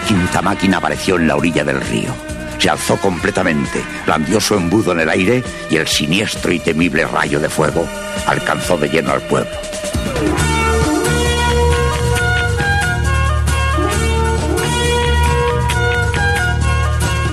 Quinta 0.07 0.43
máquina 0.43 0.79
apareció 0.79 1.17
en 1.17 1.29
la 1.29 1.37
orilla 1.37 1.65
del 1.65 1.81
río. 1.81 2.15
Se 2.59 2.71
alzó 2.71 2.97
completamente, 2.97 3.83
blandió 4.07 4.41
su 4.41 4.55
embudo 4.55 4.93
en 4.93 5.01
el 5.01 5.11
aire 5.11 5.43
y 5.71 5.77
el 5.77 5.87
siniestro 5.87 6.53
y 6.53 6.59
temible 6.59 7.05
rayo 7.07 7.41
de 7.41 7.49
fuego 7.49 7.87
alcanzó 8.27 8.79
de 8.79 8.89
lleno 8.89 9.13
al 9.13 9.21
pueblo. 9.23 9.51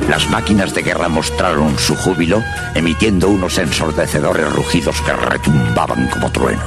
Las 0.10 0.30
máquinas 0.30 0.74
de 0.74 0.82
guerra 0.82 1.08
mostraron 1.08 1.80
su 1.80 1.96
júbilo 1.96 2.44
emitiendo 2.76 3.30
unos 3.30 3.58
ensordecedores 3.58 4.52
rugidos 4.52 5.00
que 5.04 5.14
retumbaban 5.14 6.10
como 6.10 6.30
truenos. 6.30 6.66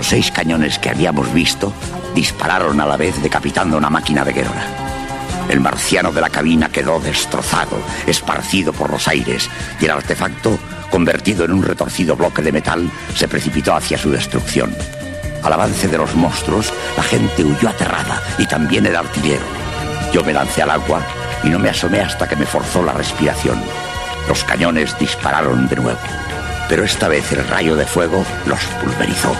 Los 0.00 0.06
seis 0.06 0.30
cañones 0.30 0.78
que 0.78 0.88
habíamos 0.88 1.30
visto 1.34 1.74
dispararon 2.14 2.80
a 2.80 2.86
la 2.86 2.96
vez 2.96 3.22
decapitando 3.22 3.76
una 3.76 3.90
máquina 3.90 4.24
de 4.24 4.32
guerra. 4.32 4.64
El 5.50 5.60
marciano 5.60 6.10
de 6.10 6.22
la 6.22 6.30
cabina 6.30 6.70
quedó 6.70 6.98
destrozado, 7.00 7.76
esparcido 8.06 8.72
por 8.72 8.88
los 8.88 9.06
aires, 9.08 9.50
y 9.78 9.84
el 9.84 9.90
artefacto, 9.90 10.58
convertido 10.90 11.44
en 11.44 11.52
un 11.52 11.62
retorcido 11.62 12.16
bloque 12.16 12.40
de 12.40 12.50
metal, 12.50 12.90
se 13.14 13.28
precipitó 13.28 13.74
hacia 13.74 13.98
su 13.98 14.10
destrucción. 14.10 14.74
Al 15.42 15.52
avance 15.52 15.86
de 15.86 15.98
los 15.98 16.14
monstruos, 16.14 16.72
la 16.96 17.02
gente 17.02 17.44
huyó 17.44 17.68
aterrada, 17.68 18.22
y 18.38 18.46
también 18.46 18.86
el 18.86 18.96
artillero. 18.96 19.44
Yo 20.14 20.24
me 20.24 20.32
lancé 20.32 20.62
al 20.62 20.70
agua 20.70 21.02
y 21.44 21.50
no 21.50 21.58
me 21.58 21.68
asomé 21.68 22.00
hasta 22.00 22.26
que 22.26 22.36
me 22.36 22.46
forzó 22.46 22.82
la 22.82 22.94
respiración. 22.94 23.62
Los 24.26 24.44
cañones 24.44 24.98
dispararon 24.98 25.68
de 25.68 25.76
nuevo, 25.76 26.00
pero 26.70 26.84
esta 26.84 27.06
vez 27.06 27.30
el 27.32 27.46
rayo 27.46 27.76
de 27.76 27.84
fuego 27.84 28.24
los 28.46 28.60
pulverizó. 28.82 29.36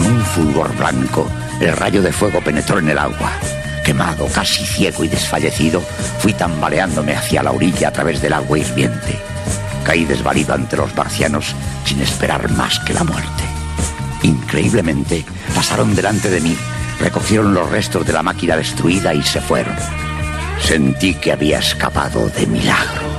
Fulgor 0.00 0.74
blanco, 0.76 1.28
el 1.60 1.76
rayo 1.76 2.02
de 2.02 2.12
fuego 2.12 2.40
penetró 2.40 2.78
en 2.78 2.88
el 2.88 2.98
agua. 2.98 3.32
Quemado, 3.84 4.26
casi 4.26 4.64
ciego 4.64 5.04
y 5.04 5.08
desfallecido, 5.08 5.82
fui 6.20 6.32
tambaleándome 6.32 7.14
hacia 7.14 7.42
la 7.42 7.52
orilla 7.52 7.88
a 7.88 7.92
través 7.92 8.22
del 8.22 8.32
agua 8.32 8.58
hirviente. 8.58 9.18
Caí 9.84 10.04
desvalido 10.04 10.54
ante 10.54 10.76
los 10.76 10.94
marcianos 10.96 11.54
sin 11.84 12.00
esperar 12.00 12.50
más 12.52 12.78
que 12.80 12.94
la 12.94 13.04
muerte. 13.04 13.42
Increíblemente, 14.22 15.24
pasaron 15.54 15.94
delante 15.94 16.30
de 16.30 16.40
mí, 16.40 16.56
recogieron 17.00 17.52
los 17.52 17.68
restos 17.68 18.06
de 18.06 18.12
la 18.12 18.22
máquina 18.22 18.56
destruida 18.56 19.12
y 19.12 19.22
se 19.22 19.40
fueron. 19.40 19.76
Sentí 20.60 21.14
que 21.14 21.32
había 21.32 21.58
escapado 21.58 22.28
de 22.28 22.46
milagro. 22.46 23.11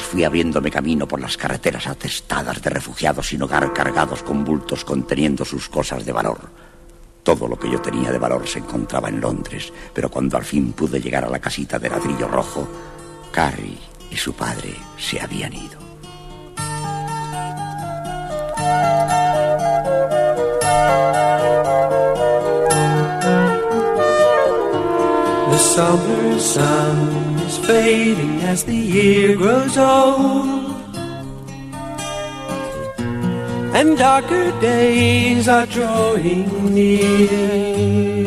Fui 0.00 0.24
abriéndome 0.24 0.70
camino 0.70 1.06
por 1.06 1.20
las 1.20 1.36
carreteras 1.36 1.86
atestadas 1.86 2.62
de 2.62 2.70
refugiados 2.70 3.28
sin 3.28 3.42
hogar 3.42 3.72
cargados 3.72 4.22
con 4.22 4.44
bultos 4.44 4.84
conteniendo 4.84 5.44
sus 5.44 5.68
cosas 5.68 6.04
de 6.04 6.12
valor. 6.12 6.38
Todo 7.22 7.48
lo 7.48 7.58
que 7.58 7.70
yo 7.70 7.80
tenía 7.80 8.12
de 8.12 8.18
valor 8.18 8.46
se 8.46 8.60
encontraba 8.60 9.08
en 9.08 9.20
Londres, 9.20 9.72
pero 9.92 10.08
cuando 10.08 10.36
al 10.36 10.44
fin 10.44 10.72
pude 10.72 11.00
llegar 11.00 11.24
a 11.24 11.30
la 11.30 11.40
casita 11.40 11.78
de 11.78 11.90
ladrillo 11.90 12.28
rojo, 12.28 12.68
Carrie 13.32 13.78
y 14.10 14.16
su 14.16 14.32
padre 14.32 14.74
se 14.96 15.20
habían 15.20 15.52
ido. 15.52 15.86
Is 27.58 27.66
fading 27.66 28.40
as 28.42 28.64
the 28.64 28.74
year 28.74 29.36
grows 29.36 29.76
old. 29.76 30.74
And 33.74 33.98
darker 33.98 34.58
days 34.60 35.48
are 35.48 35.66
drawing 35.66 36.74
near. 36.74 38.24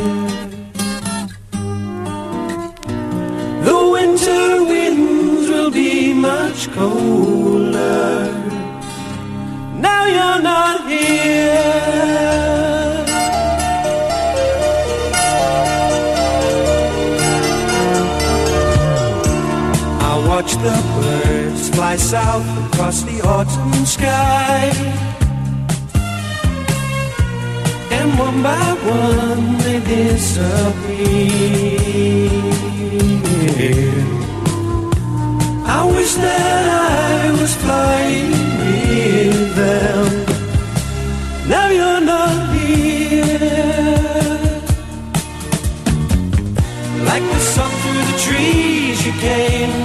The 3.68 3.80
winter 3.96 4.64
winds 4.64 5.50
will 5.50 5.72
be 5.72 6.14
much 6.14 6.72
colder. 6.72 8.32
Now 9.88 10.06
you're 10.06 10.42
not 10.42 10.88
here. 10.90 12.69
Watch 20.50 20.64
the 20.64 20.78
birds 21.02 21.70
fly 21.70 21.96
south 21.96 22.46
across 22.68 23.04
the 23.04 23.22
autumn 23.22 23.86
sky. 23.86 24.72
And 27.92 28.18
one 28.18 28.42
by 28.44 28.74
one 28.86 29.58
they 29.60 29.80
disappear. 29.80 30.70
I 35.66 35.86
wish 35.96 36.14
that 36.16 36.66
I 37.22 37.32
was 37.32 37.56
flying 37.56 38.32
with 38.60 39.56
them. 39.56 40.26
Now 41.48 41.70
you're 41.70 42.02
not 42.02 42.56
here. 42.56 43.40
Like 47.06 47.24
the 47.24 47.40
sun 47.40 47.72
through 47.82 48.04
the 48.12 48.18
trees, 48.26 49.06
you 49.06 49.14
came 49.14 49.79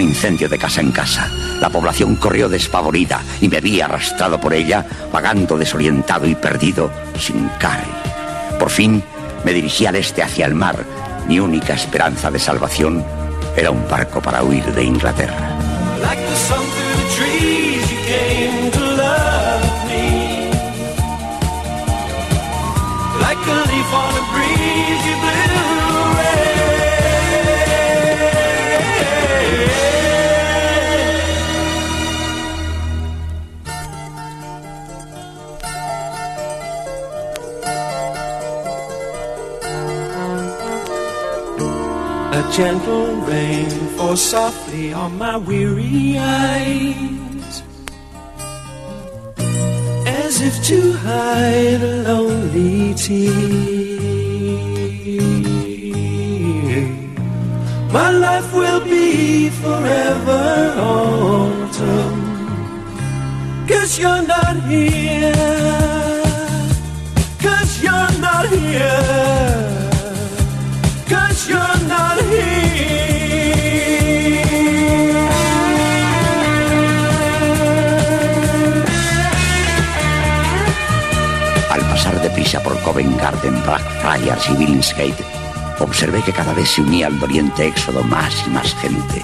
incendio 0.00 0.48
de 0.48 0.58
casa 0.58 0.80
en 0.80 0.92
casa. 0.92 1.30
La 1.60 1.70
población 1.70 2.16
corrió 2.16 2.48
despavorida 2.48 3.22
y 3.40 3.48
me 3.48 3.60
vi 3.60 3.80
arrastrado 3.80 4.40
por 4.40 4.54
ella, 4.54 4.86
vagando 5.12 5.58
desorientado 5.58 6.26
y 6.26 6.34
perdido, 6.34 6.90
sin 7.18 7.48
Carrie. 7.58 7.92
Por 8.58 8.70
fin 8.70 9.02
me 9.44 9.52
dirigí 9.52 9.86
al 9.86 9.96
este 9.96 10.22
hacia 10.22 10.46
el 10.46 10.54
mar. 10.54 10.84
Mi 11.28 11.38
única 11.38 11.74
esperanza 11.74 12.30
de 12.30 12.38
salvación 12.38 13.04
era 13.56 13.70
un 13.70 13.88
barco 13.88 14.20
para 14.20 14.42
huir 14.42 14.64
de 14.64 14.84
Inglaterra. 14.84 15.56
A 42.32 42.42
gentle 42.52 43.16
rain 43.22 43.68
falls 43.96 44.22
softly 44.22 44.92
on 44.92 45.18
my 45.18 45.36
weary 45.36 46.16
eyes. 46.16 47.62
As 50.06 50.40
if 50.40 50.64
to 50.66 50.92
hide 50.92 51.82
a 51.82 52.04
lonely 52.06 52.94
tear. 52.94 53.50
My 57.92 58.12
life 58.12 58.54
will 58.54 58.84
be 58.84 59.50
forever 59.50 60.74
autumn 60.78 62.20
Cause 63.66 63.98
you're 63.98 64.22
not 64.22 64.56
here. 64.68 65.32
Cause 67.42 67.82
you're 67.82 68.12
not 68.20 68.46
here 68.48 69.29
por 82.58 82.76
Covent 82.80 83.16
Garden, 83.20 83.62
Blackfriars 83.62 84.50
y 84.50 84.54
Billingsgate, 84.54 85.24
observé 85.78 86.20
que 86.22 86.32
cada 86.32 86.52
vez 86.52 86.68
se 86.68 86.80
unía 86.80 87.06
al 87.06 87.20
doliente 87.20 87.68
éxodo 87.68 88.02
más 88.02 88.34
y 88.44 88.50
más 88.50 88.74
gente. 88.74 89.22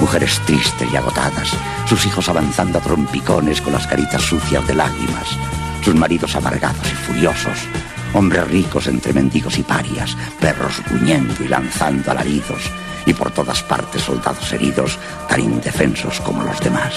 Mujeres 0.00 0.40
tristes 0.44 0.92
y 0.92 0.96
agotadas, 0.96 1.52
sus 1.88 2.04
hijos 2.04 2.28
avanzando 2.28 2.78
a 2.78 2.80
trompicones 2.80 3.60
con 3.60 3.74
las 3.74 3.86
caritas 3.86 4.22
sucias 4.22 4.66
de 4.66 4.74
lágrimas, 4.74 5.38
sus 5.84 5.94
maridos 5.94 6.34
amargados 6.34 6.90
y 6.90 6.96
furiosos, 6.96 7.58
hombres 8.12 8.48
ricos 8.48 8.88
entre 8.88 9.12
mendigos 9.12 9.56
y 9.56 9.62
parias, 9.62 10.16
perros 10.40 10.82
gruñendo 10.90 11.44
y 11.44 11.48
lanzando 11.48 12.10
alaridos, 12.10 12.62
y 13.06 13.12
por 13.12 13.30
todas 13.30 13.62
partes 13.62 14.02
soldados 14.02 14.52
heridos, 14.52 14.98
tan 15.28 15.40
indefensos 15.40 16.20
como 16.22 16.42
los 16.42 16.58
demás. 16.58 16.92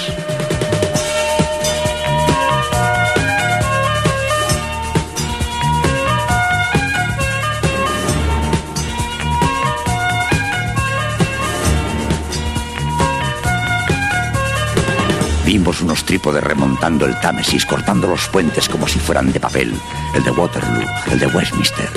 Vimos 15.47 15.81
unos 15.81 16.03
trípodes 16.03 16.43
remontando 16.43 17.05
el 17.05 17.17
Támesis, 17.21 17.65
cortando 17.65 18.05
los 18.05 18.27
puentes 18.27 18.67
como 18.67 18.85
si 18.85 18.99
fueran 18.99 19.31
de 19.31 19.39
papel, 19.39 19.73
el 20.13 20.21
de 20.21 20.31
Waterloo, 20.31 20.83
el 21.09 21.19
de 21.19 21.27
Westminster. 21.27 21.89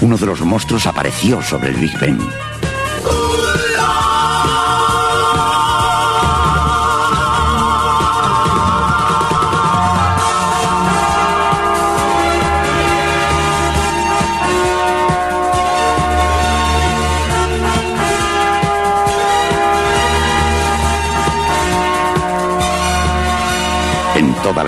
Uno 0.00 0.16
de 0.16 0.24
los 0.24 0.40
monstruos 0.40 0.86
apareció 0.86 1.42
sobre 1.42 1.68
el 1.68 1.76
Big 1.76 1.92
Ben. 2.00 2.18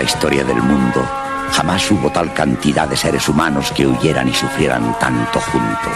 Historia 0.08 0.42
del 0.42 0.62
mundo, 0.62 1.06
jamás 1.52 1.90
hubo 1.90 2.10
tal 2.10 2.32
cantidad 2.32 2.88
de 2.88 2.96
seres 2.96 3.28
humanos 3.28 3.70
que 3.72 3.86
huyeran 3.86 4.26
y 4.26 4.32
sufrieran 4.32 4.98
tanto 4.98 5.38
juntos. 5.38 5.92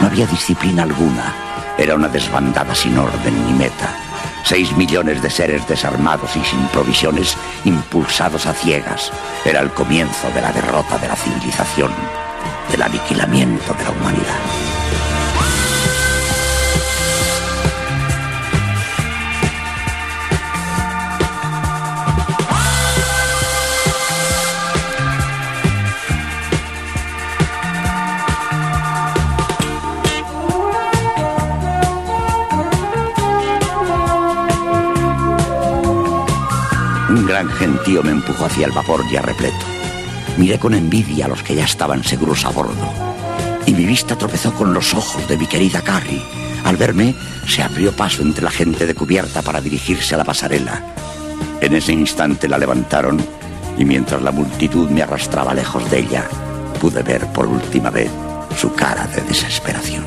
No 0.00 0.06
había 0.06 0.24
disciplina 0.26 0.84
alguna. 0.84 1.34
Era 1.76 1.96
una 1.96 2.06
desbandada 2.06 2.76
sin 2.76 2.96
orden 2.96 3.46
ni 3.46 3.52
meta. 3.54 3.92
Seis 4.44 4.74
millones 4.76 5.20
de 5.20 5.30
seres 5.30 5.66
desarmados 5.66 6.30
y 6.36 6.44
sin 6.44 6.60
provisiones, 6.68 7.36
impulsados 7.64 8.46
a 8.46 8.54
ciegas. 8.54 9.10
Era 9.44 9.60
el 9.60 9.70
comienzo 9.70 10.30
de 10.32 10.42
la 10.42 10.52
derrota 10.52 10.96
de 10.98 11.08
la 11.08 11.16
civilización, 11.16 11.90
del 12.70 12.82
aniquilamiento 12.82 13.74
de 13.74 13.84
la 13.84 13.90
humanidad. 13.90 14.69
Gentío 37.48 38.02
me 38.02 38.10
empujó 38.10 38.46
hacia 38.46 38.66
el 38.66 38.72
vapor 38.72 39.08
ya 39.10 39.22
repleto. 39.22 39.64
Miré 40.36 40.58
con 40.58 40.74
envidia 40.74 41.26
a 41.26 41.28
los 41.28 41.42
que 41.42 41.54
ya 41.54 41.64
estaban 41.64 42.04
seguros 42.04 42.44
a 42.44 42.50
bordo. 42.50 42.92
Y 43.66 43.72
mi 43.72 43.84
vista 43.84 44.16
tropezó 44.16 44.52
con 44.52 44.74
los 44.74 44.94
ojos 44.94 45.26
de 45.28 45.36
mi 45.36 45.46
querida 45.46 45.80
Carrie. 45.80 46.22
Al 46.64 46.76
verme, 46.76 47.14
se 47.46 47.62
abrió 47.62 47.92
paso 47.92 48.22
entre 48.22 48.44
la 48.44 48.50
gente 48.50 48.86
de 48.86 48.94
cubierta 48.94 49.42
para 49.42 49.60
dirigirse 49.60 50.14
a 50.14 50.18
la 50.18 50.24
pasarela. 50.24 50.82
En 51.60 51.74
ese 51.74 51.92
instante 51.92 52.48
la 52.48 52.58
levantaron 52.58 53.18
y 53.78 53.84
mientras 53.84 54.22
la 54.22 54.30
multitud 54.30 54.90
me 54.90 55.02
arrastraba 55.02 55.54
lejos 55.54 55.90
de 55.90 56.00
ella, 56.00 56.28
pude 56.80 57.02
ver 57.02 57.26
por 57.28 57.46
última 57.46 57.90
vez 57.90 58.10
su 58.56 58.72
cara 58.74 59.06
de 59.06 59.22
desesperación. 59.22 60.04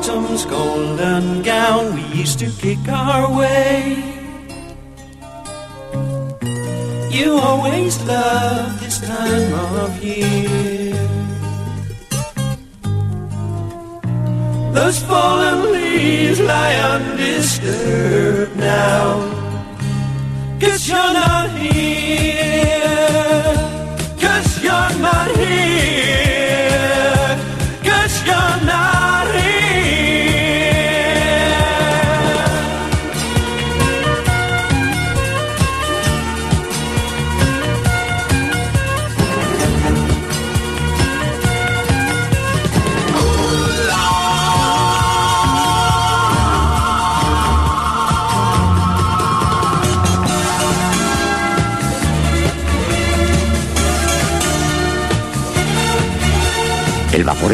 Autumn's 0.00 0.46
golden 0.46 1.42
gown, 1.42 1.94
we 1.94 2.02
used 2.20 2.38
to 2.38 2.50
kick 2.62 2.88
our 2.88 3.36
way. 3.36 3.59
Lie 16.50 16.74
undisturbed 16.94 17.99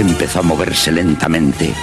empezó 0.01 0.41
a 0.41 0.43
moverse 0.43 0.93
lentamente 0.93 1.75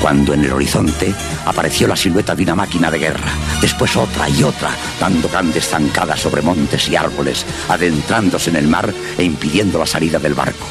cuando 0.00 0.34
en 0.34 0.44
el 0.44 0.52
horizonte 0.52 1.14
apareció 1.46 1.88
la 1.88 1.96
silueta 1.96 2.34
de 2.34 2.42
una 2.42 2.54
máquina 2.54 2.90
de 2.90 2.98
guerra, 2.98 3.30
después 3.60 3.96
otra 3.96 4.28
y 4.28 4.42
otra, 4.42 4.70
dando 5.00 5.28
grandes 5.28 5.68
zancadas 5.68 6.20
sobre 6.20 6.42
montes 6.42 6.88
y 6.88 6.96
árboles, 6.96 7.44
adentrándose 7.68 8.50
en 8.50 8.56
el 8.56 8.68
mar 8.68 8.92
e 9.18 9.24
impidiendo 9.24 9.78
la 9.78 9.86
salida 9.86 10.18
del 10.18 10.34
barco. 10.34 10.66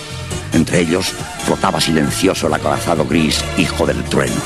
Entre 0.53 0.79
ellos 0.79 1.11
flotaba 1.45 1.81
silencioso 1.81 2.47
el 2.47 2.53
acorazado 2.53 3.05
gris, 3.05 3.43
hijo 3.57 3.85
del 3.85 4.03
trueno. 4.05 4.41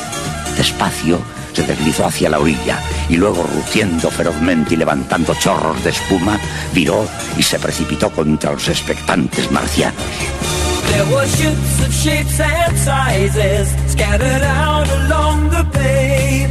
Despacio 0.58 1.20
se 1.54 1.64
deslizó 1.64 2.06
hacia 2.06 2.30
la 2.30 2.40
orilla 2.40 2.80
y 3.10 3.18
luego, 3.18 3.44
rugiendo 3.44 4.10
ferozmente 4.10 4.74
y 4.74 4.78
levantando 4.78 5.36
chorros 5.36 5.84
de 5.84 5.92
espuma, 5.92 6.40
viró 6.74 7.08
y 7.38 7.44
se 7.44 7.60
precipitó 7.60 8.10
contra 8.12 8.54
los 8.54 8.68
expectantes 8.70 9.52
marcianos. 9.52 10.59
There 10.92 11.06
were 11.14 11.28
ships 11.28 11.86
of 11.86 11.94
shapes 11.94 12.40
and 12.40 12.78
sizes 12.78 13.68
scattered 13.92 14.44
out 14.44 14.88
along 15.00 15.50
the 15.50 15.64
bay. 15.74 16.46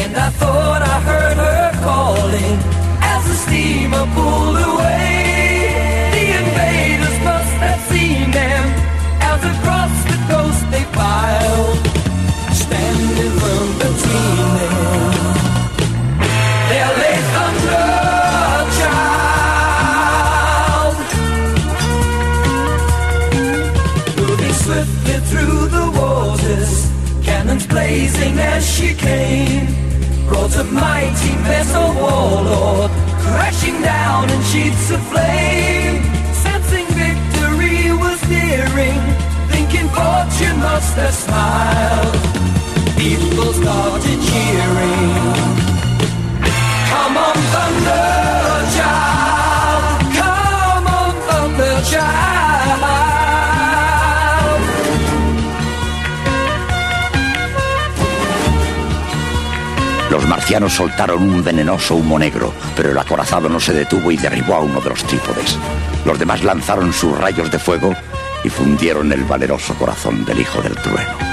And 0.00 0.16
I 0.16 0.28
thought 0.40 0.82
I 0.82 0.96
heard 1.10 1.36
her 1.36 1.70
calling 1.82 2.56
as 3.12 3.22
the 3.28 3.36
steamer 3.44 4.06
pulled 4.14 4.58
away. 4.70 6.10
The 6.16 6.26
invaders 6.42 7.18
must 7.30 7.54
have 7.66 7.80
seen 7.90 8.30
them 8.30 8.64
as 9.30 9.40
across 9.52 9.94
the 10.10 10.18
coast 10.30 10.62
they 10.70 10.84
filed, 10.98 11.99
blazing 27.70 28.38
as 28.38 28.62
she 28.68 28.94
came. 28.94 29.66
Brought 30.28 30.54
a 30.56 30.64
mighty 30.64 31.34
vessel 31.48 31.88
warlord, 31.94 32.90
crashing 33.24 33.80
down 33.80 34.28
in 34.30 34.40
sheets 34.50 34.90
of 34.90 35.00
flame. 35.10 36.02
Sensing 36.44 36.86
victory 37.04 37.92
was 38.04 38.20
nearing, 38.28 39.00
thinking 39.52 39.88
fortune 39.96 40.58
must 40.68 40.94
have 41.02 41.14
smiled. 41.24 42.14
People 42.98 43.52
started 43.60 44.18
cheering. 44.28 45.14
Come 46.90 47.16
on, 47.26 47.36
thunder 47.52 48.08
child. 48.76 49.82
Come 50.20 50.86
on, 50.98 51.12
thunder 51.28 51.76
child. 51.90 52.49
Los 60.10 60.26
marcianos 60.26 60.72
soltaron 60.72 61.22
un 61.22 61.44
venenoso 61.44 61.94
humo 61.94 62.18
negro, 62.18 62.52
pero 62.74 62.90
el 62.90 62.98
acorazado 62.98 63.48
no 63.48 63.60
se 63.60 63.72
detuvo 63.72 64.10
y 64.10 64.16
derribó 64.16 64.54
a 64.54 64.60
uno 64.60 64.80
de 64.80 64.90
los 64.90 65.04
trípodes. 65.04 65.56
Los 66.04 66.18
demás 66.18 66.42
lanzaron 66.42 66.92
sus 66.92 67.16
rayos 67.16 67.50
de 67.50 67.60
fuego 67.60 67.94
y 68.42 68.48
fundieron 68.48 69.12
el 69.12 69.22
valeroso 69.22 69.74
corazón 69.74 70.24
del 70.24 70.40
hijo 70.40 70.60
del 70.62 70.74
trueno. 70.74 71.29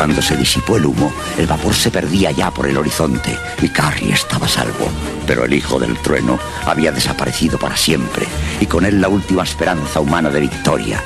Cuando 0.00 0.22
se 0.22 0.34
disipó 0.34 0.78
el 0.78 0.86
humo, 0.86 1.12
el 1.36 1.46
vapor 1.46 1.74
se 1.74 1.90
perdía 1.90 2.30
ya 2.30 2.50
por 2.50 2.66
el 2.66 2.78
horizonte 2.78 3.36
y 3.60 3.68
Carrie 3.68 4.14
estaba 4.14 4.48
salvo. 4.48 4.88
Pero 5.26 5.44
el 5.44 5.52
hijo 5.52 5.78
del 5.78 5.94
trueno 5.98 6.38
había 6.64 6.90
desaparecido 6.90 7.58
para 7.58 7.76
siempre 7.76 8.26
y 8.60 8.64
con 8.64 8.86
él 8.86 8.98
la 8.98 9.08
última 9.08 9.42
esperanza 9.42 10.00
humana 10.00 10.30
de 10.30 10.40
victoria. 10.40 11.04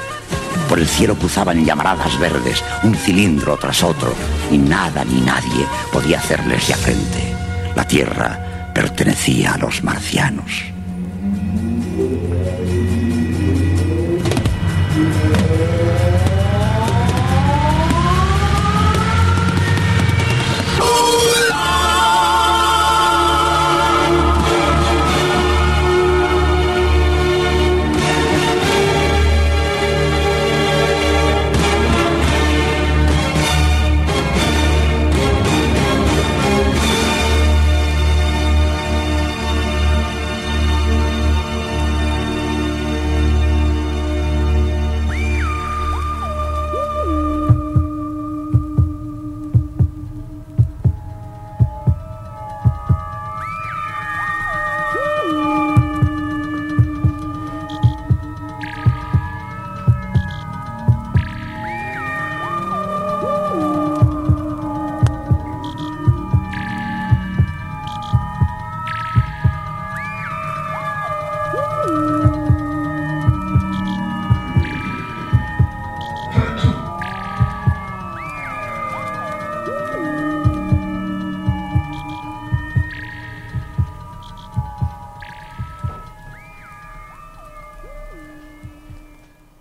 Por 0.68 0.78
el 0.78 0.86
cielo 0.86 1.16
cruzaban 1.16 1.64
llamaradas 1.64 2.16
verdes, 2.20 2.62
un 2.84 2.94
cilindro 2.94 3.56
tras 3.56 3.82
otro, 3.82 4.14
y 4.52 4.58
nada 4.58 5.04
ni 5.04 5.20
nadie 5.22 5.66
podía 5.92 6.20
hacerles 6.20 6.68
ya 6.68 6.76
frente. 6.76 7.34
La 7.74 7.88
tierra 7.88 8.70
pertenecía 8.72 9.54
a 9.54 9.58
los 9.58 9.82
marcianos. 9.82 10.73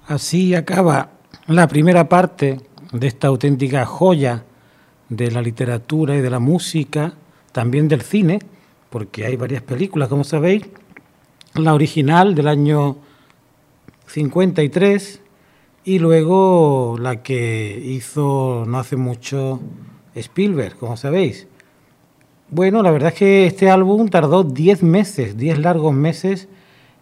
Así 0.07 0.53
acaba 0.53 1.11
la 1.47 1.67
primera 1.69 2.09
parte 2.09 2.59
de 2.91 3.07
esta 3.07 3.27
auténtica 3.27 3.85
joya 3.85 4.43
de 5.07 5.31
la 5.31 5.41
literatura 5.41 6.15
y 6.17 6.21
de 6.21 6.29
la 6.29 6.39
música, 6.39 7.13
también 7.53 7.87
del 7.87 8.01
cine, 8.01 8.39
porque 8.89 9.25
hay 9.25 9.37
varias 9.37 9.61
películas, 9.61 10.09
como 10.09 10.25
sabéis. 10.25 10.63
La 11.53 11.73
original 11.73 12.35
del 12.35 12.49
año 12.49 12.97
53 14.07 15.21
y 15.85 15.99
luego 15.99 16.97
la 16.99 17.23
que 17.23 17.81
hizo 17.83 18.65
no 18.67 18.79
hace 18.79 18.97
mucho 18.97 19.61
Spielberg, 20.15 20.75
como 20.75 20.97
sabéis. 20.97 21.47
Bueno, 22.49 22.83
la 22.83 22.91
verdad 22.91 23.13
es 23.13 23.19
que 23.19 23.45
este 23.45 23.69
álbum 23.69 24.09
tardó 24.09 24.43
10 24.43 24.83
meses, 24.83 25.37
10 25.37 25.59
largos 25.59 25.93
meses 25.93 26.49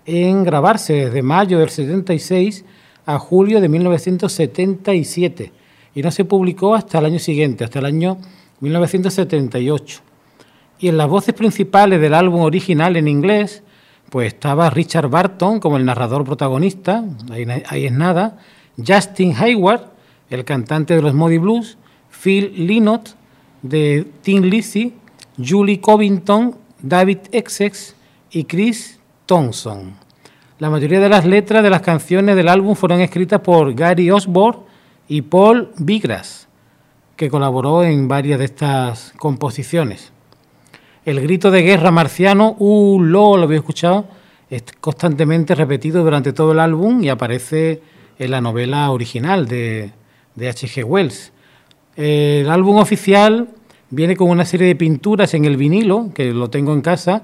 en 0.06 0.44
grabarse, 0.44 0.94
desde 0.94 1.24
mayo 1.24 1.58
del 1.58 1.70
76 1.70 2.64
a 3.14 3.20
julio 3.20 3.62
de 3.62 3.70
1977, 3.70 5.52
y 5.94 6.02
no 6.02 6.12
se 6.12 6.26
publicó 6.26 6.76
hasta 6.76 7.00
el 7.00 7.06
año 7.06 7.20
siguiente, 7.20 7.64
hasta 7.64 7.80
el 7.80 7.86
año 7.86 8.18
1978. 8.62 10.02
Y 10.80 10.88
en 10.88 10.98
las 10.98 11.08
voces 11.08 11.34
principales 11.34 12.02
del 12.02 12.14
álbum 12.14 12.42
original 12.42 12.96
en 12.98 13.08
inglés, 13.08 13.64
pues 14.10 14.34
estaba 14.34 14.70
Richard 14.70 15.10
Barton 15.10 15.60
como 15.60 15.78
el 15.78 15.86
narrador 15.86 16.24
protagonista, 16.26 17.04
ahí, 17.32 17.86
es 17.86 17.92
nada, 17.92 18.40
Justin 18.78 19.34
Hayward, 19.38 19.92
el 20.30 20.44
cantante 20.44 20.96
de 20.96 21.02
los 21.02 21.14
Modi 21.14 21.38
Blues, 21.38 21.78
Phil 22.10 22.68
Lynott 22.68 23.16
de 23.62 24.08
Tim 24.22 24.44
Lizzy, 24.44 24.94
Julie 25.38 25.80
Covington, 25.80 26.56
David 26.82 27.20
Essex 27.32 27.96
y 28.32 28.44
Chris 28.46 29.00
Thompson. 29.26 30.01
La 30.62 30.70
mayoría 30.70 31.00
de 31.00 31.10
las 31.10 31.26
letras 31.26 31.64
de 31.64 31.72
las 31.72 31.82
canciones 31.82 32.36
del 32.36 32.48
álbum 32.48 32.76
fueron 32.76 33.02
escritas 33.02 33.42
por 33.42 33.74
Gary 33.74 34.12
Osborne 34.12 34.60
y 35.08 35.24
Paul 35.24 35.72
Bigras, 35.80 36.48
que 37.16 37.32
colaboró 37.32 37.84
en 37.84 38.08
varias 38.08 38.38
de 38.38 38.46
estas 38.46 39.12
composiciones. 39.18 40.12
El 41.04 41.20
grito 41.20 41.50
de 41.50 41.64
guerra 41.64 41.90
marciano, 41.90 42.56
uh, 42.60 43.02
lo, 43.02 43.38
lo 43.38 43.44
había 43.46 43.58
escuchado, 43.58 44.06
es 44.52 44.64
constantemente 44.80 45.56
repetido 45.56 46.04
durante 46.04 46.32
todo 46.32 46.52
el 46.52 46.60
álbum 46.60 47.04
y 47.04 47.10
aparece 47.10 47.82
en 48.20 48.30
la 48.30 48.40
novela 48.40 48.92
original 48.92 49.48
de, 49.48 49.90
de 50.36 50.48
H.G. 50.48 50.84
Wells. 50.84 51.34
El 51.96 52.52
álbum 52.52 52.78
oficial 52.78 53.50
viene 53.90 54.16
con 54.16 54.30
una 54.30 54.46
serie 54.46 54.68
de 54.68 54.76
pinturas 54.76 55.34
en 55.34 55.46
el 55.46 55.58
vinilo, 55.58 56.12
que 56.14 56.32
lo 56.32 56.52
tengo 56.52 56.72
en 56.74 56.82
casa, 56.82 57.24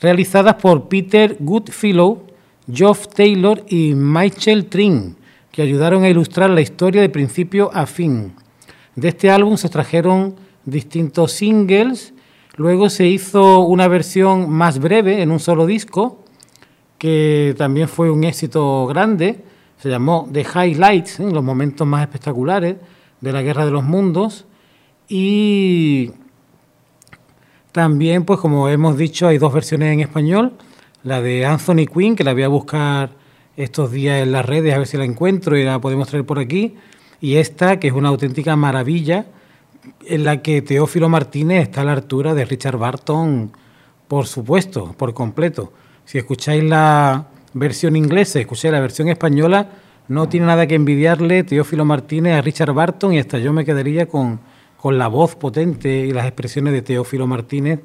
realizadas 0.00 0.54
por 0.54 0.88
Peter 0.88 1.36
Goodfellow, 1.40 2.29
Geoff 2.72 3.08
Taylor 3.08 3.64
y 3.68 3.94
Michael 3.94 4.66
Tring, 4.66 5.14
que 5.52 5.62
ayudaron 5.62 6.04
a 6.04 6.08
ilustrar 6.08 6.50
la 6.50 6.60
historia 6.60 7.00
de 7.02 7.08
principio 7.08 7.70
a 7.72 7.86
fin. 7.86 8.34
De 8.96 9.08
este 9.08 9.30
álbum 9.30 9.56
se 9.56 9.66
extrajeron 9.66 10.36
distintos 10.64 11.32
singles 11.32 12.12
Luego 12.60 12.90
se 12.90 13.06
hizo 13.06 13.60
una 13.60 13.88
versión 13.88 14.50
más 14.50 14.80
breve 14.80 15.22
en 15.22 15.30
un 15.30 15.40
solo 15.40 15.64
disco, 15.64 16.24
que 16.98 17.54
también 17.56 17.88
fue 17.88 18.10
un 18.10 18.22
éxito 18.24 18.86
grande. 18.86 19.42
Se 19.78 19.88
llamó 19.88 20.28
The 20.30 20.44
Highlights, 20.54 21.20
¿eh? 21.20 21.30
los 21.30 21.42
momentos 21.42 21.86
más 21.86 22.02
espectaculares 22.02 22.76
de 23.18 23.32
la 23.32 23.40
Guerra 23.40 23.64
de 23.64 23.70
los 23.70 23.82
Mundos. 23.82 24.44
Y 25.08 26.10
también, 27.72 28.24
pues 28.24 28.38
como 28.40 28.68
hemos 28.68 28.98
dicho, 28.98 29.26
hay 29.26 29.38
dos 29.38 29.54
versiones 29.54 29.94
en 29.94 30.00
español. 30.00 30.52
La 31.02 31.22
de 31.22 31.46
Anthony 31.46 31.86
Quinn, 31.86 32.14
que 32.14 32.24
la 32.24 32.34
voy 32.34 32.42
a 32.42 32.48
buscar 32.48 33.10
estos 33.56 33.90
días 33.90 34.22
en 34.22 34.32
las 34.32 34.44
redes 34.44 34.74
a 34.74 34.78
ver 34.78 34.86
si 34.86 34.98
la 34.98 35.04
encuentro 35.04 35.56
y 35.56 35.64
la 35.64 35.80
podemos 35.80 36.08
traer 36.08 36.26
por 36.26 36.38
aquí. 36.38 36.74
Y 37.22 37.36
esta, 37.36 37.80
que 37.80 37.88
es 37.88 37.94
una 37.94 38.10
auténtica 38.10 38.54
maravilla 38.54 39.26
en 40.06 40.24
la 40.24 40.42
que 40.42 40.60
Teófilo 40.60 41.08
Martínez 41.08 41.62
está 41.62 41.80
a 41.80 41.84
la 41.84 41.92
altura 41.92 42.34
de 42.34 42.44
Richard 42.44 42.76
Barton, 42.76 43.50
por 44.08 44.26
supuesto, 44.26 44.94
por 44.98 45.14
completo. 45.14 45.72
Si 46.04 46.18
escucháis 46.18 46.64
la 46.64 47.28
versión 47.54 47.96
inglesa, 47.96 48.38
escucháis 48.38 48.72
la 48.72 48.80
versión 48.80 49.08
española, 49.08 49.68
no 50.08 50.28
tiene 50.28 50.46
nada 50.46 50.66
que 50.66 50.74
envidiarle 50.74 51.44
Teófilo 51.44 51.86
Martínez 51.86 52.34
a 52.34 52.42
Richard 52.42 52.74
Barton 52.74 53.14
y 53.14 53.20
hasta 53.20 53.38
yo 53.38 53.54
me 53.54 53.64
quedaría 53.64 54.06
con, 54.06 54.40
con 54.76 54.98
la 54.98 55.08
voz 55.08 55.34
potente 55.34 55.88
y 56.06 56.12
las 56.12 56.26
expresiones 56.26 56.74
de 56.74 56.82
Teófilo 56.82 57.26
Martínez 57.26 57.80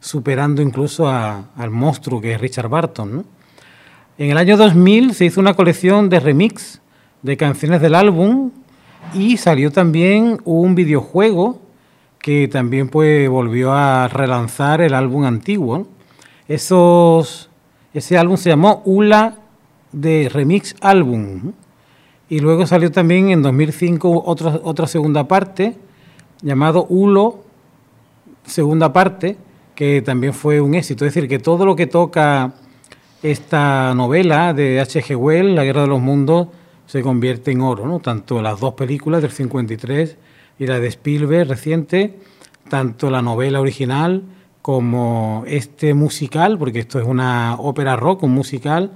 superando 0.00 0.62
incluso 0.62 1.08
al 1.08 1.70
monstruo 1.70 2.20
que 2.20 2.32
es 2.32 2.40
Richard 2.40 2.68
Barton. 2.68 3.24
En 4.18 4.30
el 4.30 4.38
año 4.38 4.56
2000 4.56 5.14
se 5.14 5.26
hizo 5.26 5.40
una 5.40 5.54
colección 5.54 6.08
de 6.08 6.20
remix 6.20 6.80
de 7.22 7.36
canciones 7.36 7.80
del 7.80 7.94
álbum 7.94 8.50
y 9.14 9.36
salió 9.36 9.70
también 9.70 10.40
un 10.44 10.74
videojuego 10.74 11.60
que 12.18 12.48
también 12.48 12.88
pues, 12.88 13.28
volvió 13.28 13.72
a 13.72 14.08
relanzar 14.08 14.80
el 14.80 14.94
álbum 14.94 15.24
antiguo. 15.24 15.86
Esos, 16.48 17.50
ese 17.94 18.18
álbum 18.18 18.36
se 18.36 18.50
llamó 18.50 18.82
Ula 18.84 19.38
de 19.92 20.28
Remix 20.32 20.76
Álbum. 20.80 21.52
Y 22.28 22.40
luego 22.40 22.66
salió 22.66 22.92
también 22.92 23.30
en 23.30 23.42
2005 23.42 24.22
otra, 24.24 24.60
otra 24.62 24.86
segunda 24.86 25.26
parte, 25.26 25.76
llamado 26.42 26.86
Ulo, 26.88 27.42
segunda 28.44 28.92
parte, 28.92 29.36
que 29.80 30.02
también 30.02 30.34
fue 30.34 30.60
un 30.60 30.74
éxito. 30.74 31.06
Es 31.06 31.14
decir, 31.14 31.26
que 31.26 31.38
todo 31.38 31.64
lo 31.64 31.74
que 31.74 31.86
toca 31.86 32.52
esta 33.22 33.94
novela 33.94 34.52
de 34.52 34.78
H.G. 34.78 35.16
Wells, 35.16 35.54
La 35.54 35.64
Guerra 35.64 35.80
de 35.80 35.86
los 35.86 36.02
Mundos, 36.02 36.48
se 36.84 37.00
convierte 37.00 37.52
en 37.52 37.62
oro, 37.62 37.86
¿no? 37.86 37.98
Tanto 37.98 38.42
las 38.42 38.60
dos 38.60 38.74
películas 38.74 39.22
del 39.22 39.30
53 39.30 40.18
y 40.58 40.66
la 40.66 40.80
de 40.80 40.88
Spielberg 40.88 41.48
reciente, 41.48 42.18
tanto 42.68 43.08
la 43.08 43.22
novela 43.22 43.58
original 43.58 44.24
como 44.60 45.44
este 45.46 45.94
musical, 45.94 46.58
porque 46.58 46.80
esto 46.80 46.98
es 46.98 47.06
una 47.06 47.56
ópera 47.58 47.96
rock, 47.96 48.24
un 48.24 48.32
musical, 48.32 48.90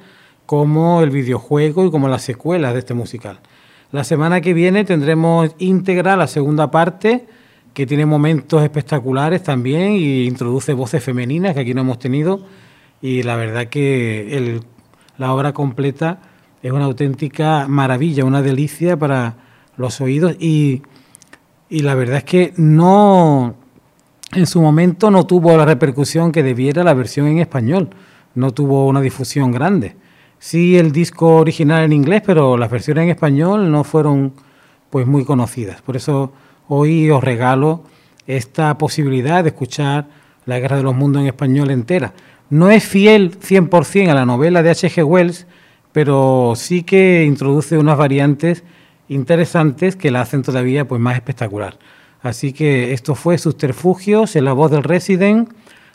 como 0.45 1.01
el 1.01 1.09
videojuego 1.09 1.87
y 1.87 1.91
como 1.91 2.09
las 2.09 2.20
secuelas 2.20 2.74
de 2.74 2.80
este 2.80 2.93
musical. 2.93 3.41
La 3.91 4.05
semana 4.05 4.43
que 4.43 4.53
viene 4.53 4.85
tendremos 4.85 5.55
íntegra 5.57 6.14
la 6.14 6.26
segunda 6.26 6.70
parte, 6.70 7.26
que 7.75 7.87
tiene 7.87 8.07
momentos 8.07 8.62
espectaculares 8.62 9.43
también 9.43 9.93
y 9.93 10.25
introduce 10.25 10.72
voces 10.72 11.03
femeninas 11.03 11.55
que 11.55 11.61
aquí 11.61 11.75
no 11.75 11.83
hemos 11.83 11.99
tenido. 11.99 12.47
Y 13.03 13.25
la 13.25 13.37
verdad 13.37 13.66
que 13.66 14.37
el, 14.37 14.62
la 15.18 15.35
obra 15.35 15.53
completa 15.53 16.20
es 16.62 16.72
una 16.72 16.85
auténtica 16.85 17.66
maravilla, 17.68 18.25
una 18.25 18.41
delicia 18.41 18.97
para 18.97 19.37
los 19.77 20.01
oídos 20.01 20.35
y, 20.41 20.83
la 21.68 21.95
verdad 21.95 22.18
es 22.18 22.25
que 22.25 22.55
no, 22.57 23.57
en 24.33 24.47
su 24.47 24.62
momento 24.62 25.11
no 25.11 25.27
tuvo 25.27 25.57
la 25.57 25.64
repercusión 25.64 26.31
que 26.31 26.43
debiera 26.43 26.85
la 26.85 26.95
versión 26.95 27.27
en 27.27 27.39
español, 27.39 27.91
no 28.35 28.53
tuvo 28.53 28.87
una 28.87 29.01
difusión 29.01 29.51
grande. 29.51 29.97
Sí 30.39 30.79
el 30.79 30.93
disco 30.93 31.37
original 31.37 31.83
en 31.83 31.93
inglés, 31.93 32.22
pero 32.25 32.57
las 32.57 32.70
versiones 32.70 33.05
en 33.05 33.11
español 33.11 33.70
no 33.70 33.83
fueron 33.83 34.33
pues 34.91 35.07
muy 35.07 35.25
conocidas. 35.25 35.83
Por 35.83 35.97
eso 35.97 36.33
hoy 36.68 37.10
os 37.10 37.22
regalo 37.22 37.82
esta 38.26 38.76
posibilidad 38.78 39.42
de 39.42 39.50
escuchar 39.50 40.06
La 40.46 40.58
Guerra 40.58 40.76
de 40.76 40.82
los 40.82 40.94
Mundos 40.94 41.22
en 41.22 41.28
español 41.28 41.70
entera. 41.70 42.14
No 42.50 42.70
es 42.70 42.84
fiel 42.84 43.38
100% 43.38 44.10
a 44.10 44.14
la 44.14 44.26
novela 44.26 44.62
de 44.62 44.70
H.G. 44.70 45.04
Wells, 45.04 45.46
pero 45.92 46.54
sí 46.56 46.82
que 46.82 47.24
introduce 47.24 47.78
unas 47.78 47.98
variantes 47.98 48.64
interesantes 49.08 49.96
que 49.96 50.10
la 50.10 50.22
hacen 50.22 50.42
todavía 50.42 50.86
pues, 50.86 51.00
más 51.00 51.16
espectacular. 51.16 51.78
Así 52.22 52.52
que 52.52 52.92
esto 52.92 53.14
fue 53.14 53.38
Subterfugios 53.38 54.34
en 54.36 54.46
la 54.46 54.54
voz 54.54 54.70
del 54.70 54.82
Resident, 54.82 55.50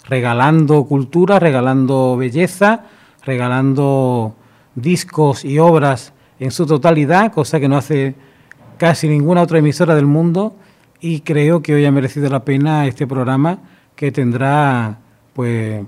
regalando 0.08 0.86
cultura, 0.86 1.40
regalando 1.40 2.18
belleza, 2.18 2.86
regalando 3.24 4.36
discos 4.76 5.44
y 5.44 5.60
obras 5.60 6.14
en 6.40 6.52
su 6.52 6.66
totalidad, 6.66 7.34
cosa 7.34 7.60
que 7.60 7.68
no 7.68 7.78
hace 7.78 8.16
casi 8.80 9.10
ninguna 9.10 9.42
otra 9.42 9.60
emisora 9.60 9.94
del 9.94 10.06
mundo 10.06 10.56
y 11.02 11.20
creo 11.20 11.62
que 11.62 11.76
hoy 11.76 11.86
ha 11.86 11.92
merecido 11.92 12.30
la 12.30 12.46
pena 12.46 12.88
este 12.88 13.06
programa 13.06 13.60
que 13.96 14.12
tendrá 14.12 15.00
pues 15.34 15.84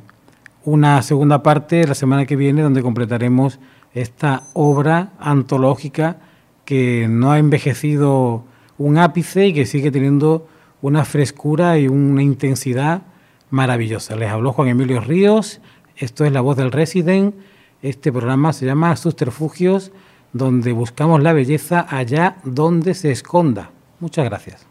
una 0.65 1.01
segunda 1.01 1.41
parte 1.41 1.87
la 1.87 1.95
semana 1.95 2.25
que 2.25 2.35
viene 2.35 2.61
donde 2.61 2.83
completaremos 2.83 3.59
esta 3.93 4.43
obra 4.53 5.13
antológica 5.19 6.17
que 6.65 7.07
no 7.09 7.31
ha 7.31 7.39
envejecido 7.39 8.43
un 8.77 8.97
ápice 8.97 9.47
y 9.47 9.53
que 9.53 9.65
sigue 9.65 9.89
teniendo 9.89 10.47
una 10.81 11.05
frescura 11.05 11.79
y 11.79 11.87
una 11.87 12.21
intensidad 12.23 13.03
maravillosa. 13.49 14.17
Les 14.17 14.29
habló 14.29 14.51
Juan 14.51 14.67
Emilio 14.67 14.99
Ríos, 14.99 15.61
esto 15.95 16.25
es 16.25 16.33
La 16.33 16.41
Voz 16.41 16.57
del 16.57 16.73
Resident, 16.73 17.35
este 17.81 18.11
programa 18.11 18.51
se 18.51 18.65
llama 18.65 18.95
Subterfugios, 18.97 19.93
donde 20.33 20.71
buscamos 20.71 21.21
la 21.21 21.33
belleza 21.33 21.85
allá 21.89 22.37
donde 22.43 22.93
se 22.93 23.11
esconda. 23.11 23.71
Muchas 23.99 24.25
gracias. 24.25 24.70